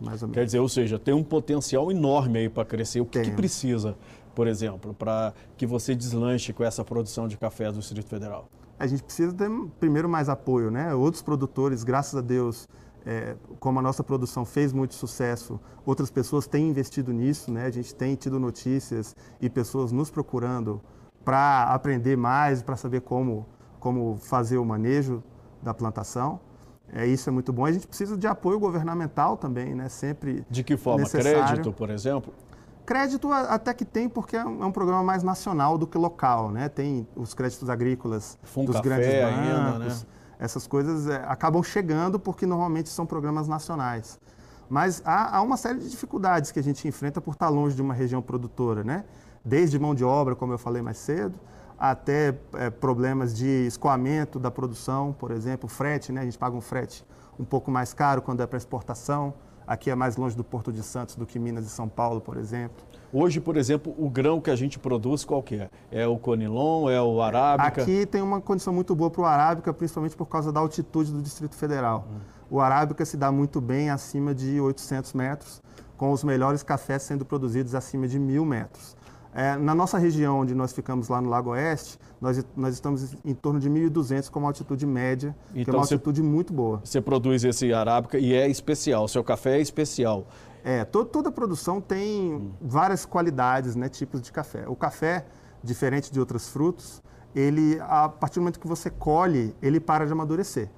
mais 0.00 0.22
ou 0.22 0.28
menos. 0.28 0.34
Quer 0.34 0.44
dizer, 0.44 0.58
ou 0.58 0.68
seja, 0.68 0.98
tem 0.98 1.14
um 1.14 1.22
potencial 1.22 1.90
enorme 1.90 2.40
aí 2.40 2.48
para 2.48 2.64
crescer. 2.64 3.00
O 3.00 3.06
que, 3.06 3.20
que 3.20 3.30
precisa, 3.30 3.96
por 4.34 4.46
exemplo, 4.46 4.94
para 4.94 5.34
que 5.56 5.66
você 5.66 5.94
deslanche 5.94 6.52
com 6.52 6.64
essa 6.64 6.84
produção 6.84 7.28
de 7.28 7.36
café 7.36 7.70
do 7.70 7.78
Distrito 7.78 8.08
Federal? 8.08 8.48
A 8.82 8.86
gente 8.88 9.04
precisa 9.04 9.32
ter 9.32 9.48
primeiro 9.78 10.08
mais 10.08 10.28
apoio, 10.28 10.68
né? 10.68 10.92
Outros 10.92 11.22
produtores, 11.22 11.84
graças 11.84 12.16
a 12.16 12.20
Deus, 12.20 12.68
é, 13.06 13.36
como 13.60 13.78
a 13.78 13.82
nossa 13.82 14.02
produção 14.02 14.44
fez 14.44 14.72
muito 14.72 14.94
sucesso, 14.94 15.60
outras 15.86 16.10
pessoas 16.10 16.48
têm 16.48 16.68
investido 16.68 17.12
nisso, 17.12 17.52
né? 17.52 17.66
A 17.66 17.70
gente 17.70 17.94
tem 17.94 18.16
tido 18.16 18.40
notícias 18.40 19.14
e 19.40 19.48
pessoas 19.48 19.92
nos 19.92 20.10
procurando 20.10 20.80
para 21.24 21.72
aprender 21.72 22.16
mais, 22.16 22.60
para 22.60 22.74
saber 22.74 23.02
como, 23.02 23.46
como 23.78 24.16
fazer 24.16 24.58
o 24.58 24.64
manejo 24.64 25.22
da 25.62 25.72
plantação. 25.72 26.40
É, 26.92 27.06
isso 27.06 27.30
é 27.30 27.32
muito 27.32 27.52
bom. 27.52 27.64
A 27.64 27.70
gente 27.70 27.86
precisa 27.86 28.18
de 28.18 28.26
apoio 28.26 28.58
governamental 28.58 29.36
também, 29.36 29.76
né? 29.76 29.88
Sempre 29.88 30.44
De 30.50 30.64
que 30.64 30.76
forma? 30.76 31.02
Necessário. 31.02 31.44
Crédito, 31.44 31.72
por 31.72 31.88
exemplo? 31.88 32.34
Crédito 32.84 33.30
até 33.32 33.72
que 33.72 33.84
tem, 33.84 34.08
porque 34.08 34.36
é 34.36 34.44
um, 34.44 34.66
é 34.66 34.72
programa 34.72 35.02
mais 35.02 35.22
nacional 35.22 35.78
do 35.78 35.86
que 35.86 35.96
local, 35.96 36.50
né? 36.50 36.68
Tem 36.68 37.06
os 37.14 37.32
créditos 37.32 37.70
agrícolas 37.70 38.38
Fundo 38.42 38.72
dos 38.72 38.80
grandes 38.80 39.08
bancos, 39.08 39.38
ainda, 39.38 39.78
né? 39.78 39.96
essas 40.38 40.66
coisas 40.66 41.06
é, 41.06 41.22
acabam 41.28 41.62
chegando 41.62 42.18
porque 42.18 42.44
normalmente 42.44 42.88
são 42.88 43.06
programas 43.06 43.46
nacionais. 43.46 44.18
Mas 44.68 45.00
há, 45.04 45.36
há, 45.36 45.42
uma 45.42 45.56
série 45.56 45.78
de 45.78 45.88
dificuldades 45.88 46.50
que 46.50 46.58
a 46.58 46.62
gente 46.62 46.86
enfrenta 46.88 47.20
por 47.20 47.34
estar 47.34 47.48
longe 47.48 47.76
de 47.76 47.82
uma 47.82 47.94
região 47.94 48.20
produtora, 48.20 48.82
né? 48.82 49.04
Desde 49.44 49.78
mão 49.78 49.94
de 49.94 50.04
obra, 50.04 50.34
como 50.34 50.52
eu 50.52 50.58
falei 50.58 50.82
mais 50.82 50.98
cedo, 50.98 51.38
até 51.78 52.36
é, 52.54 52.70
problemas 52.70 53.34
de 53.36 53.66
escoamento 53.66 54.40
da 54.40 54.50
produção, 54.50 55.12
por 55.12 55.30
exemplo, 55.30 55.68
frete, 55.68 56.10
né? 56.10 56.22
A 56.22 56.24
gente 56.24 56.38
paga 56.38 56.56
um 56.56 56.60
frete 56.60 57.04
um 57.38 57.44
pouco 57.44 57.70
mais 57.70 57.94
caro 57.94 58.20
quando 58.20 58.42
é 58.42 58.46
para 58.46 58.56
exportação 58.56 59.34
Aqui 59.66 59.90
é 59.90 59.94
mais 59.94 60.16
longe 60.16 60.36
do 60.36 60.44
Porto 60.44 60.72
de 60.72 60.82
Santos 60.82 61.16
do 61.16 61.26
que 61.26 61.38
Minas 61.38 61.66
e 61.66 61.68
São 61.68 61.88
Paulo, 61.88 62.20
por 62.20 62.36
exemplo. 62.36 62.84
Hoje, 63.12 63.40
por 63.40 63.56
exemplo, 63.56 63.94
o 63.98 64.08
grão 64.08 64.40
que 64.40 64.50
a 64.50 64.56
gente 64.56 64.78
produz, 64.78 65.24
qual 65.24 65.42
que 65.42 65.56
é? 65.56 65.70
É 65.90 66.06
o 66.06 66.18
conilon, 66.18 66.88
é 66.88 67.00
o 67.00 67.20
arábica? 67.20 67.82
Aqui 67.82 68.06
tem 68.06 68.22
uma 68.22 68.40
condição 68.40 68.72
muito 68.72 68.94
boa 68.94 69.10
para 69.10 69.22
o 69.22 69.24
arábica, 69.24 69.72
principalmente 69.72 70.16
por 70.16 70.26
causa 70.26 70.50
da 70.50 70.60
altitude 70.60 71.12
do 71.12 71.20
Distrito 71.20 71.54
Federal. 71.54 72.06
Hum. 72.10 72.18
O 72.50 72.60
arábica 72.60 73.04
se 73.04 73.16
dá 73.16 73.30
muito 73.30 73.60
bem 73.60 73.90
acima 73.90 74.34
de 74.34 74.60
800 74.60 75.12
metros, 75.12 75.62
com 75.96 76.10
os 76.10 76.24
melhores 76.24 76.62
cafés 76.62 77.02
sendo 77.02 77.24
produzidos 77.24 77.74
acima 77.74 78.08
de 78.08 78.18
1.000 78.18 78.44
metros. 78.44 78.96
É, 79.34 79.56
na 79.56 79.74
nossa 79.74 79.96
região, 79.96 80.40
onde 80.40 80.54
nós 80.54 80.72
ficamos 80.72 81.08
lá 81.08 81.20
no 81.20 81.30
Lago 81.30 81.50
Oeste, 81.50 81.98
nós, 82.20 82.44
nós 82.54 82.74
estamos 82.74 83.16
em 83.24 83.32
torno 83.32 83.58
de 83.58 83.70
1.200 83.70 84.30
com 84.30 84.40
uma 84.40 84.48
altitude 84.48 84.84
média, 84.84 85.34
então, 85.50 85.52
que 85.52 85.58
é 85.58 85.62
uma 85.62 85.62
então, 85.62 85.80
altitude 85.80 86.22
muito 86.22 86.52
boa. 86.52 86.80
Você 86.84 87.00
produz 87.00 87.42
esse 87.42 87.72
arábica 87.72 88.18
e 88.18 88.34
é 88.34 88.46
especial, 88.48 89.04
o 89.04 89.08
seu 89.08 89.24
café 89.24 89.56
é 89.56 89.60
especial. 89.60 90.26
É, 90.62 90.84
to, 90.84 91.04
toda 91.04 91.32
produção 91.32 91.80
tem 91.80 92.34
hum. 92.34 92.50
várias 92.60 93.06
qualidades, 93.06 93.74
né, 93.74 93.88
tipos 93.88 94.20
de 94.20 94.30
café. 94.30 94.64
O 94.68 94.76
café, 94.76 95.24
diferente 95.62 96.12
de 96.12 96.20
outros 96.20 96.48
frutos, 96.48 97.02
ele, 97.34 97.80
a 97.80 98.08
partir 98.08 98.34
do 98.34 98.42
momento 98.42 98.60
que 98.60 98.68
você 98.68 98.90
colhe, 98.90 99.54
ele 99.62 99.80
para 99.80 100.04
de 100.04 100.12
amadurecer. 100.12 100.68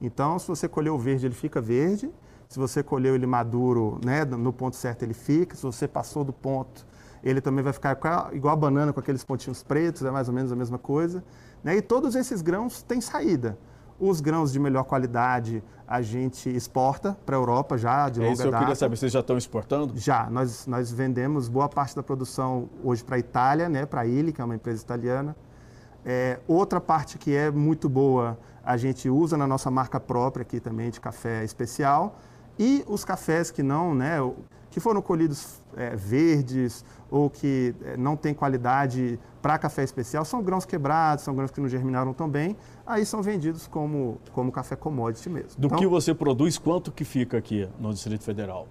Então, 0.00 0.38
se 0.38 0.48
você 0.48 0.68
colher 0.68 0.90
o 0.90 0.98
verde, 0.98 1.26
ele 1.26 1.34
fica 1.34 1.60
verde. 1.60 2.10
Se 2.48 2.58
você 2.58 2.82
colheu 2.82 3.14
ele 3.14 3.26
maduro, 3.26 4.00
né, 4.04 4.24
no 4.24 4.52
ponto 4.52 4.74
certo, 4.74 5.04
ele 5.04 5.14
fica. 5.14 5.54
Se 5.54 5.62
você 5.62 5.86
passou 5.86 6.24
do 6.24 6.32
ponto, 6.32 6.84
ele 7.22 7.40
também 7.40 7.62
vai 7.62 7.72
ficar 7.72 7.98
igual 8.32 8.54
a 8.54 8.56
banana 8.56 8.92
com 8.92 9.00
aqueles 9.00 9.24
pontinhos 9.24 9.62
pretos, 9.62 10.02
é 10.02 10.10
mais 10.10 10.28
ou 10.28 10.34
menos 10.34 10.50
a 10.50 10.56
mesma 10.56 10.78
coisa. 10.78 11.22
Né? 11.62 11.76
E 11.76 11.82
todos 11.82 12.14
esses 12.14 12.42
grãos 12.42 12.82
têm 12.82 13.00
saída. 13.00 13.58
Os 13.98 14.20
grãos 14.22 14.50
de 14.50 14.58
melhor 14.58 14.84
qualidade 14.84 15.62
a 15.86 16.00
gente 16.00 16.48
exporta 16.48 17.18
para 17.26 17.36
a 17.36 17.38
Europa 17.38 17.76
já 17.76 18.08
de 18.08 18.20
longa 18.20 18.30
é 18.30 18.32
isso 18.32 18.42
eu 18.44 18.52
queria 18.52 18.74
saber, 18.74 18.96
vocês 18.96 19.12
já 19.12 19.20
estão 19.20 19.36
exportando? 19.36 19.92
Já, 19.96 20.30
nós, 20.30 20.66
nós 20.66 20.90
vendemos 20.90 21.48
boa 21.48 21.68
parte 21.68 21.94
da 21.94 22.02
produção 22.02 22.70
hoje 22.82 23.04
para 23.04 23.16
a 23.16 23.18
Itália, 23.18 23.68
né, 23.68 23.84
para 23.84 24.02
a 24.02 24.06
Illy, 24.06 24.32
que 24.32 24.40
é 24.40 24.44
uma 24.44 24.54
empresa 24.54 24.82
italiana. 24.82 25.36
É, 26.02 26.40
outra 26.48 26.80
parte 26.80 27.18
que 27.18 27.34
é 27.34 27.50
muito 27.50 27.88
boa, 27.88 28.38
a 28.64 28.76
gente 28.78 29.10
usa 29.10 29.36
na 29.36 29.46
nossa 29.46 29.70
marca 29.70 30.00
própria 30.00 30.42
aqui 30.42 30.60
também 30.60 30.90
de 30.90 30.98
café 30.98 31.44
especial. 31.44 32.18
E 32.58 32.84
os 32.86 33.04
cafés 33.04 33.50
que 33.50 33.62
não, 33.62 33.94
né, 33.94 34.18
que 34.70 34.78
foram 34.78 35.02
colhidos 35.02 35.60
é, 35.76 35.96
verdes 35.96 36.84
ou 37.10 37.28
que 37.28 37.74
é, 37.82 37.96
não 37.96 38.16
têm 38.16 38.32
qualidade 38.32 39.18
para 39.42 39.58
café 39.58 39.82
especial, 39.82 40.24
são 40.24 40.42
grãos 40.42 40.64
quebrados, 40.64 41.24
são 41.24 41.34
grãos 41.34 41.50
que 41.50 41.60
não 41.60 41.68
germinaram 41.68 42.12
tão 42.12 42.28
bem, 42.28 42.56
aí 42.86 43.04
são 43.04 43.22
vendidos 43.22 43.66
como, 43.66 44.18
como 44.32 44.52
café 44.52 44.76
commodity 44.76 45.28
mesmo. 45.28 45.58
Do 45.58 45.66
então, 45.66 45.78
que 45.78 45.86
você 45.86 46.14
produz, 46.14 46.56
quanto 46.58 46.92
que 46.92 47.04
fica 47.04 47.36
aqui 47.38 47.68
no 47.78 47.92
Distrito 47.92 48.22
Federal? 48.22 48.68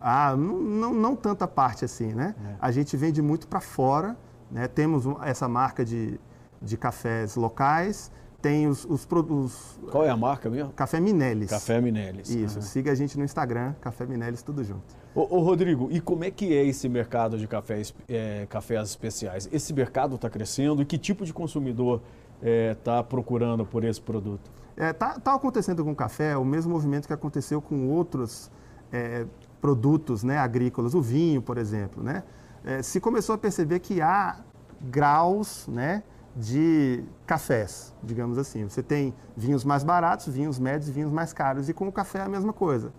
Ah, 0.00 0.34
não, 0.36 0.58
não, 0.58 0.94
não 0.94 1.16
tanta 1.16 1.46
parte 1.46 1.84
assim, 1.84 2.12
né? 2.12 2.34
É. 2.44 2.54
A 2.60 2.70
gente 2.70 2.96
vende 2.96 3.22
muito 3.22 3.46
para 3.46 3.60
fora, 3.60 4.16
né? 4.50 4.66
temos 4.68 5.04
essa 5.22 5.48
marca 5.48 5.84
de, 5.84 6.18
de 6.60 6.76
cafés 6.76 7.36
locais 7.36 8.10
tem 8.46 8.68
os, 8.68 8.84
os 8.84 9.04
produtos. 9.04 9.76
Qual 9.90 10.04
é 10.04 10.10
a 10.10 10.16
marca 10.16 10.48
mesmo? 10.48 10.72
Café 10.72 11.00
Minelis. 11.00 11.50
Café 11.50 11.80
Minelis. 11.80 12.30
Isso, 12.30 12.62
siga 12.62 12.92
a 12.92 12.94
gente 12.94 13.18
no 13.18 13.24
Instagram, 13.24 13.74
Café 13.80 14.06
Minelis, 14.06 14.40
tudo 14.40 14.62
junto. 14.62 14.94
Ô, 15.16 15.38
ô 15.38 15.40
Rodrigo, 15.40 15.88
e 15.90 15.98
como 15.98 16.24
é 16.24 16.30
que 16.30 16.54
é 16.54 16.62
esse 16.62 16.90
mercado 16.90 17.38
de 17.38 17.48
cafés, 17.48 17.94
é, 18.06 18.44
cafés 18.50 18.90
especiais? 18.90 19.48
Esse 19.50 19.72
mercado 19.72 20.16
está 20.16 20.28
crescendo 20.28 20.82
e 20.82 20.84
que 20.84 20.98
tipo 20.98 21.24
de 21.24 21.32
consumidor 21.32 22.02
está 22.42 22.98
é, 22.98 23.02
procurando 23.02 23.64
por 23.64 23.82
esse 23.82 23.98
produto? 23.98 24.50
Está 24.76 24.84
é, 24.84 24.92
tá, 24.92 25.18
tá 25.18 25.34
acontecendo 25.34 25.82
com 25.82 25.90
o 25.90 25.96
café 25.96 26.36
o 26.36 26.44
mesmo 26.44 26.70
movimento 26.70 27.06
que 27.06 27.14
aconteceu 27.14 27.62
com 27.62 27.88
outros 27.88 28.50
é, 28.92 29.24
produtos 29.58 30.22
né, 30.22 30.36
agrícolas, 30.36 30.92
o 30.92 31.00
vinho, 31.00 31.40
por 31.40 31.56
exemplo. 31.56 32.02
Né? 32.02 32.22
É, 32.62 32.82
se 32.82 33.00
começou 33.00 33.34
a 33.34 33.38
perceber 33.38 33.78
que 33.78 34.02
há 34.02 34.40
graus, 34.82 35.66
né? 35.66 36.02
de 36.38 37.02
cafés, 37.26 37.94
digamos 38.02 38.36
assim. 38.36 38.68
Você 38.68 38.82
tem 38.82 39.14
vinhos 39.34 39.64
mais 39.64 39.82
baratos, 39.82 40.28
vinhos 40.28 40.58
médios 40.58 40.90
e 40.90 40.92
vinhos 40.92 41.10
mais 41.10 41.32
caros. 41.32 41.70
E 41.70 41.72
com 41.72 41.88
o 41.88 41.92
café 41.92 42.18
é 42.18 42.22
a 42.22 42.28
mesma 42.28 42.52
coisa. 42.52 42.92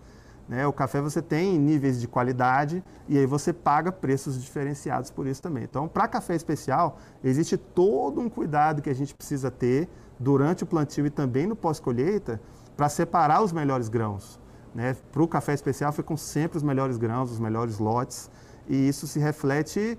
Né? 0.48 0.66
O 0.66 0.72
café 0.72 1.00
você 1.00 1.20
tem 1.20 1.58
níveis 1.58 2.00
de 2.00 2.08
qualidade 2.08 2.82
e 3.06 3.18
aí 3.18 3.26
você 3.26 3.52
paga 3.52 3.92
preços 3.92 4.40
diferenciados 4.40 5.10
por 5.10 5.26
isso 5.26 5.42
também. 5.42 5.64
Então, 5.64 5.86
para 5.86 6.08
café 6.08 6.34
especial, 6.34 6.98
existe 7.22 7.56
todo 7.56 8.20
um 8.20 8.30
cuidado 8.30 8.80
que 8.80 8.88
a 8.88 8.94
gente 8.94 9.14
precisa 9.14 9.50
ter 9.50 9.88
durante 10.18 10.64
o 10.64 10.66
plantio 10.66 11.06
e 11.06 11.10
também 11.10 11.46
no 11.46 11.54
pós-colheita 11.54 12.40
para 12.76 12.88
separar 12.88 13.42
os 13.42 13.52
melhores 13.52 13.88
grãos. 13.88 14.40
Né? 14.74 14.96
Para 15.12 15.22
o 15.22 15.28
café 15.28 15.52
especial 15.52 15.92
ficam 15.92 16.16
sempre 16.16 16.56
os 16.56 16.62
melhores 16.62 16.96
grãos, 16.96 17.30
os 17.30 17.38
melhores 17.38 17.78
lotes 17.78 18.30
e 18.68 18.88
isso 18.88 19.06
se 19.06 19.18
reflete 19.18 19.98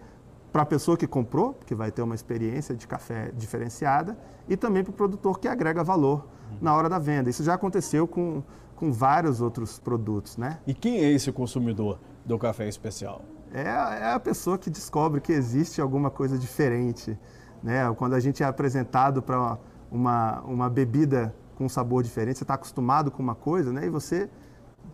para 0.51 0.63
a 0.63 0.65
pessoa 0.65 0.97
que 0.97 1.07
comprou, 1.07 1.53
que 1.65 1.75
vai 1.75 1.91
ter 1.91 2.01
uma 2.01 2.15
experiência 2.15 2.75
de 2.75 2.87
café 2.87 3.31
diferenciada, 3.35 4.17
e 4.47 4.57
também 4.57 4.83
para 4.83 4.91
o 4.91 4.93
produtor 4.93 5.39
que 5.39 5.47
agrega 5.47 5.83
valor 5.83 6.27
na 6.61 6.75
hora 6.75 6.89
da 6.89 6.97
venda. 6.97 7.29
Isso 7.29 7.43
já 7.43 7.53
aconteceu 7.53 8.07
com, 8.07 8.43
com 8.75 8.91
vários 8.91 9.41
outros 9.41 9.79
produtos, 9.79 10.37
né? 10.37 10.59
E 10.65 10.73
quem 10.73 10.97
é 10.97 11.11
esse 11.11 11.31
consumidor 11.31 11.99
do 12.25 12.37
café 12.37 12.67
especial? 12.67 13.21
É, 13.53 13.61
é 13.61 14.13
a 14.13 14.19
pessoa 14.19 14.57
que 14.57 14.69
descobre 14.69 15.21
que 15.21 15.31
existe 15.31 15.81
alguma 15.81 16.09
coisa 16.09 16.37
diferente, 16.37 17.17
né? 17.61 17.91
Quando 17.95 18.13
a 18.13 18.19
gente 18.19 18.41
é 18.41 18.45
apresentado 18.45 19.21
para 19.21 19.57
uma, 19.91 20.41
uma 20.41 20.69
bebida 20.69 21.33
com 21.55 21.65
um 21.65 21.69
sabor 21.69 22.01
diferente, 22.03 22.37
você 22.37 22.43
está 22.43 22.55
acostumado 22.55 23.11
com 23.11 23.21
uma 23.21 23.35
coisa, 23.35 23.71
né? 23.71 23.85
E 23.85 23.89
você 23.89 24.29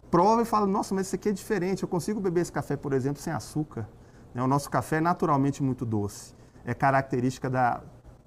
prova 0.10 0.42
e 0.42 0.46
fala, 0.46 0.66
nossa, 0.66 0.94
mas 0.96 1.08
isso 1.08 1.16
aqui 1.16 1.30
é 1.30 1.32
diferente, 1.32 1.84
eu 1.84 1.90
consigo 1.90 2.20
beber 2.20 2.42
esse 2.42 2.52
café, 2.52 2.76
por 2.76 2.94
exemplo, 2.94 3.22
sem 3.22 3.32
açúcar. 3.32 3.88
Né? 4.36 4.44
O 4.44 4.48
nosso 4.48 4.70
café 4.70 4.98
é 4.98 5.02
naturalmente 5.02 5.64
muito 5.64 5.86
doce. 5.86 6.36
É 6.66 6.74
característica 6.74 7.50
da, 7.50 7.82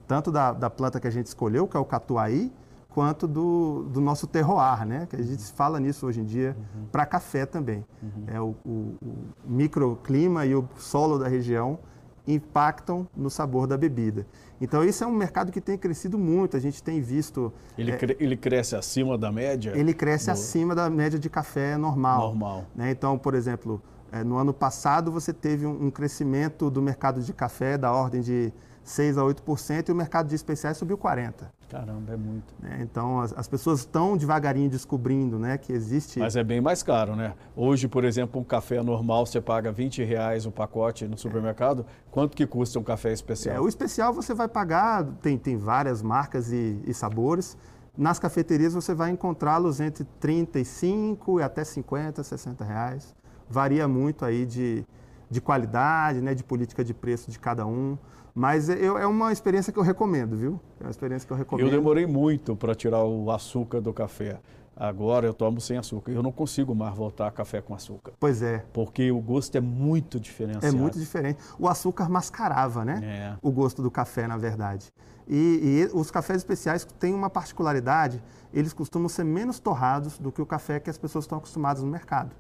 tanto 0.07 0.33
da, 0.33 0.53
da 0.53 0.71
planta 0.71 0.99
que 0.99 1.07
a 1.07 1.11
gente 1.11 1.27
escolheu, 1.27 1.69
que 1.69 1.77
é 1.77 1.81
o 1.81 1.85
catuaí, 1.85 2.51
quanto 2.89 3.29
do, 3.29 3.85
do 3.93 4.01
nosso 4.01 4.27
terroir, 4.27 4.87
né? 4.87 5.07
Que 5.09 5.17
a 5.17 5.23
gente 5.23 5.53
fala 5.53 5.79
nisso 5.79 6.07
hoje 6.07 6.21
em 6.21 6.25
dia 6.25 6.57
uhum. 6.59 6.87
para 6.91 7.05
café 7.05 7.45
também. 7.45 7.85
Uhum. 8.03 8.25
É 8.27 8.41
o, 8.41 8.55
o, 8.65 8.71
o, 9.01 9.17
microclima 9.45 10.47
e 10.47 10.55
o 10.55 10.67
solo 10.77 11.19
da 11.19 11.29
região 11.29 11.79
impactam 12.27 13.07
no 13.17 13.31
sabor 13.31 13.67
da 13.67 13.77
bebida. 13.77 14.27
Então 14.61 14.85
isso 14.85 15.05
é 15.05 15.07
um 15.07 15.13
mercado 15.13 15.53
que 15.53 15.61
tem 15.61 15.79
crescido 15.79 16.19
muito. 16.19 16.57
A 16.57 16.61
gente 16.61 16.83
tem 16.83 17.01
visto. 17.01 17.53
Ele, 17.77 17.93
é, 17.93 17.99
ele 18.19 18.37
cresce 18.37 18.75
acima 18.75 19.17
da 19.17 19.31
média? 19.31 19.73
Ele 19.77 19.95
cresce 19.95 20.27
do... 20.27 20.33
acima 20.33 20.75
da 20.75 20.89
média 20.91 21.19
de 21.19 21.29
café 21.29 21.77
normal. 21.77 22.21
Normal. 22.21 22.65
Né? 22.75 22.91
Então, 22.91 23.19
por 23.19 23.35
exemplo, 23.35 23.81
é, 24.11 24.25
no 24.25 24.37
ano 24.37 24.55
passado, 24.55 25.13
você 25.13 25.33
teve 25.33 25.67
um, 25.67 25.87
um, 25.87 25.91
crescimento 25.91 26.71
do 26.71 26.81
mercado 26.81 27.21
de 27.21 27.33
café 27.33 27.77
da 27.77 27.93
ordem 27.93 28.21
de 28.21 28.53
6 28.83 29.19
a 29.19 29.23
8% 29.23 29.89
e 29.89 29.93
o 29.93 29.95
mercado 29.95 30.29
de 30.29 30.35
especiais 30.35 30.77
subiu 30.77 30.97
40%. 30.97 31.33
Caramba, 31.69 32.15
é 32.15 32.17
muito. 32.17 32.55
É, 32.65 32.81
então, 32.81 33.21
as, 33.21 33.35
as, 33.35 33.47
pessoas 33.47 33.81
estão 33.81 34.17
devagarinho 34.17 34.71
descobrindo 34.71 35.39
né, 35.39 35.59
que 35.59 35.71
existe... 35.71 36.19
Mas 36.19 36.35
é 36.35 36.43
bem 36.43 36.63
mais 36.63 36.83
caro, 36.83 37.15
né? 37.15 37.35
Hoje, 37.55 37.87
por 37.87 38.05
exemplo, 38.05 38.41
um 38.41 38.45
café 38.45 38.83
normal, 38.83 39.27
você 39.27 39.39
paga 39.39 39.71
20 39.71 40.03
reais 40.03 40.47
o 40.47 40.51
pacote 40.51 41.07
no 41.07 41.19
supermercado. 41.19 41.85
Quanto 42.11 42.35
que 42.35 42.47
custa 42.47 42.79
um 42.79 42.83
café 42.83 43.13
especial? 43.13 43.57
É, 43.57 43.61
o 43.61 43.69
especial 43.69 44.15
você 44.15 44.33
vai 44.33 44.49
pagar, 44.49 45.05
tem, 45.21 45.37
tem 45.37 45.59
várias 45.59 46.01
marcas 46.01 46.51
e, 46.51 46.81
e 46.87 46.95
sabores. 46.95 47.59
Nas 47.95 48.19
cafeterias 48.19 48.73
você 48.73 48.95
vai 48.95 49.11
encontrá-los 49.11 49.79
entre 49.79 50.05
35 50.19 51.41
e 51.41 51.43
até 51.43 51.65
50, 51.65 52.23
60 52.23 52.65
reais 52.65 53.18
varia 53.51 53.87
muito 53.89 54.25
aí 54.25 54.45
de, 54.47 54.85
de 55.31 55.41
qualidade, 55.41 56.21
né, 56.21 56.35
de 56.35 56.45
política 56.45 56.85
de 56.85 56.95
preço 56.95 57.31
de 57.31 57.39
cada 57.39 57.67
um. 57.67 57.97
Mas 58.35 58.69
eu, 58.69 58.97
é 58.97 59.07
uma 59.07 59.33
experiência 59.33 59.73
que 59.73 59.79
eu 59.79 59.83
recomendo, 59.83 60.37
viu? 60.37 60.61
É 60.81 60.85
uma 60.85 60.91
experiência 60.91 61.27
que 61.27 61.33
eu 61.33 61.37
recomendo. 61.37 61.67
Eu 61.67 61.73
demorei 61.73 62.07
muito 62.07 62.55
para 62.55 62.75
tirar 62.75 63.03
o 63.03 63.31
açúcar 63.31 63.81
do 63.81 63.93
café. 63.93 64.39
Agora 64.77 65.27
eu 65.27 65.35
tomo 65.35 65.61
sem 65.61 65.77
açúcar. 65.77 66.13
Eu 66.13 66.23
não 66.23 66.31
consigo 66.31 66.73
mais 66.73 66.95
voltar 66.95 67.27
a 67.27 67.31
café 67.33 67.61
com 67.61 67.75
açúcar. 67.75 68.13
Pois 68.21 68.43
é. 68.43 68.65
Porque 68.73 69.11
o 69.11 69.21
gosto 69.21 69.57
é 69.57 69.61
muito 69.61 70.21
diferenciado. 70.21 70.67
É 70.67 70.71
muito 70.71 71.01
diferente. 71.01 71.41
O 71.59 71.67
açúcar 71.67 72.09
mascarava, 72.09 72.85
né? 72.85 73.01
É. 73.03 73.37
O 73.43 73.51
gosto 73.51 73.83
do 73.83 73.91
café, 73.91 74.29
na 74.29 74.37
verdade. 74.37 74.93
E, 75.27 75.89
e, 75.91 75.91
os 75.93 76.13
cafés 76.13 76.39
especiais 76.39 76.87
têm 76.99 77.13
uma 77.13 77.29
particularidade, 77.29 78.23
eles 78.55 78.73
costumam 78.73 79.09
ser 79.09 79.25
menos 79.25 79.59
torrados 79.59 80.17
do 80.17 80.31
que 80.31 80.41
o 80.41 80.47
café 80.47 80.79
que 80.79 80.89
as 80.89 80.97
pessoas 80.97 81.25
estão 81.25 81.39
acostumadas 81.39 81.83
no 81.83 81.91
mercado. 81.91 82.31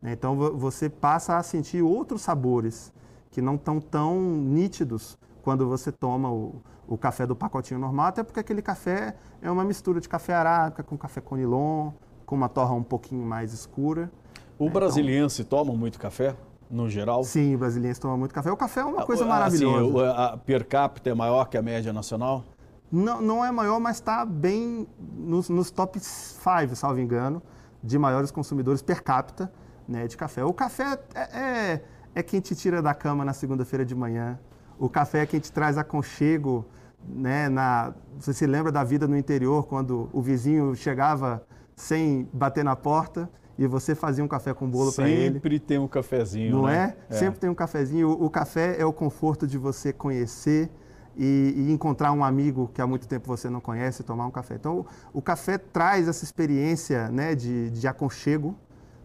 Né? 0.00 0.12
Então 0.12 0.36
você 0.56 0.88
passa 0.88 1.36
a 1.36 1.42
sentir 1.42 1.82
outros 1.82 2.22
sabores 2.22 2.92
que 3.30 3.42
não 3.42 3.56
estão 3.56 3.80
tão 3.80 4.20
nítidos 4.20 5.18
quando 5.42 5.66
você 5.68 5.92
toma 5.92 6.30
o, 6.30 6.56
o 6.86 6.96
café 6.96 7.26
do 7.26 7.36
pacotinho 7.36 7.78
normal, 7.78 8.06
até 8.06 8.22
porque 8.22 8.40
aquele 8.40 8.62
café 8.62 9.14
é 9.42 9.50
uma 9.50 9.64
mistura 9.64 10.00
de 10.00 10.08
café 10.08 10.34
arábica 10.34 10.82
com 10.82 10.96
café 10.96 11.20
conilon, 11.20 11.92
com 12.24 12.34
uma 12.34 12.48
torra 12.48 12.74
um 12.74 12.82
pouquinho 12.82 13.24
mais 13.24 13.52
escura. 13.52 14.10
O 14.58 14.66
né? 14.66 14.70
brasiliense 14.70 15.42
então, 15.42 15.64
toma 15.64 15.76
muito 15.76 15.98
café? 15.98 16.34
no 16.70 16.88
geral? 16.90 17.22
Sim, 17.24 17.54
o 17.54 17.58
brasiliense 17.58 18.00
toma 18.00 18.16
muito 18.16 18.34
café. 18.34 18.50
O 18.50 18.56
café 18.56 18.80
é 18.80 18.84
uma 18.84 19.06
coisa 19.06 19.22
assim, 19.22 19.30
maravilhosa. 19.30 20.10
a 20.12 20.36
per 20.36 20.66
capita 20.66 21.10
é 21.10 21.14
maior 21.14 21.48
que 21.48 21.56
a 21.56 21.62
média 21.62 21.92
nacional? 21.92 22.44
Não, 22.90 23.20
não 23.20 23.44
é 23.44 23.50
maior, 23.50 23.80
mas 23.80 23.96
está 23.96 24.24
bem 24.24 24.86
nos, 24.98 25.48
nos 25.48 25.70
top 25.70 25.98
5, 25.98 26.74
salvo 26.74 27.00
engano, 27.00 27.42
de 27.82 27.98
maiores 27.98 28.30
consumidores 28.30 28.82
per 28.82 29.02
capita 29.02 29.52
né, 29.88 30.06
de 30.06 30.16
café. 30.16 30.44
O 30.44 30.52
café 30.52 30.98
é, 31.14 31.20
é, 31.20 31.82
é 32.14 32.22
quem 32.22 32.40
te 32.40 32.54
tira 32.54 32.82
da 32.82 32.94
cama 32.94 33.24
na 33.24 33.32
segunda-feira 33.32 33.84
de 33.84 33.94
manhã. 33.94 34.38
O 34.78 34.88
café 34.88 35.22
é 35.22 35.26
quem 35.26 35.40
te 35.40 35.52
traz 35.52 35.78
aconchego. 35.78 36.64
Né, 37.08 37.48
na, 37.48 37.94
você 38.18 38.32
se 38.32 38.46
lembra 38.46 38.72
da 38.72 38.82
vida 38.82 39.06
no 39.06 39.16
interior, 39.16 39.66
quando 39.66 40.10
o 40.12 40.20
vizinho 40.20 40.74
chegava 40.74 41.46
sem 41.76 42.28
bater 42.32 42.64
na 42.64 42.74
porta 42.74 43.30
e 43.58 43.66
você 43.66 43.94
fazia 43.94 44.24
um 44.24 44.28
café 44.28 44.52
com 44.52 44.68
bolo 44.68 44.92
para 44.92 45.08
ele. 45.08 45.34
Sempre 45.34 45.60
tem 45.60 45.78
um 45.78 45.86
cafezinho, 45.86 46.56
Não 46.56 46.62
né? 46.66 46.96
é? 47.08 47.14
é? 47.14 47.18
Sempre 47.18 47.38
tem 47.38 47.48
um 47.48 47.54
cafezinho. 47.54 48.08
O, 48.08 48.26
o, 48.26 48.30
café 48.30 48.76
é 48.78 48.84
o 48.84 48.92
conforto 48.92 49.46
de 49.46 49.56
você 49.56 49.92
conhecer 49.92 50.70
e, 51.16 51.54
e, 51.56 51.72
encontrar 51.72 52.12
um 52.12 52.22
amigo 52.24 52.70
que 52.74 52.82
há 52.82 52.86
muito 52.86 53.08
tempo 53.08 53.26
você 53.28 53.48
não 53.48 53.60
conhece 53.60 54.02
e 54.02 54.04
tomar 54.04 54.26
um 54.26 54.30
café. 54.30 54.56
Então, 54.56 54.80
o, 55.12 55.18
o 55.18 55.22
café 55.22 55.56
traz 55.56 56.08
essa 56.08 56.24
experiência 56.24 57.08
né, 57.08 57.34
de, 57.34 57.70
de 57.70 57.88
aconchego 57.88 58.54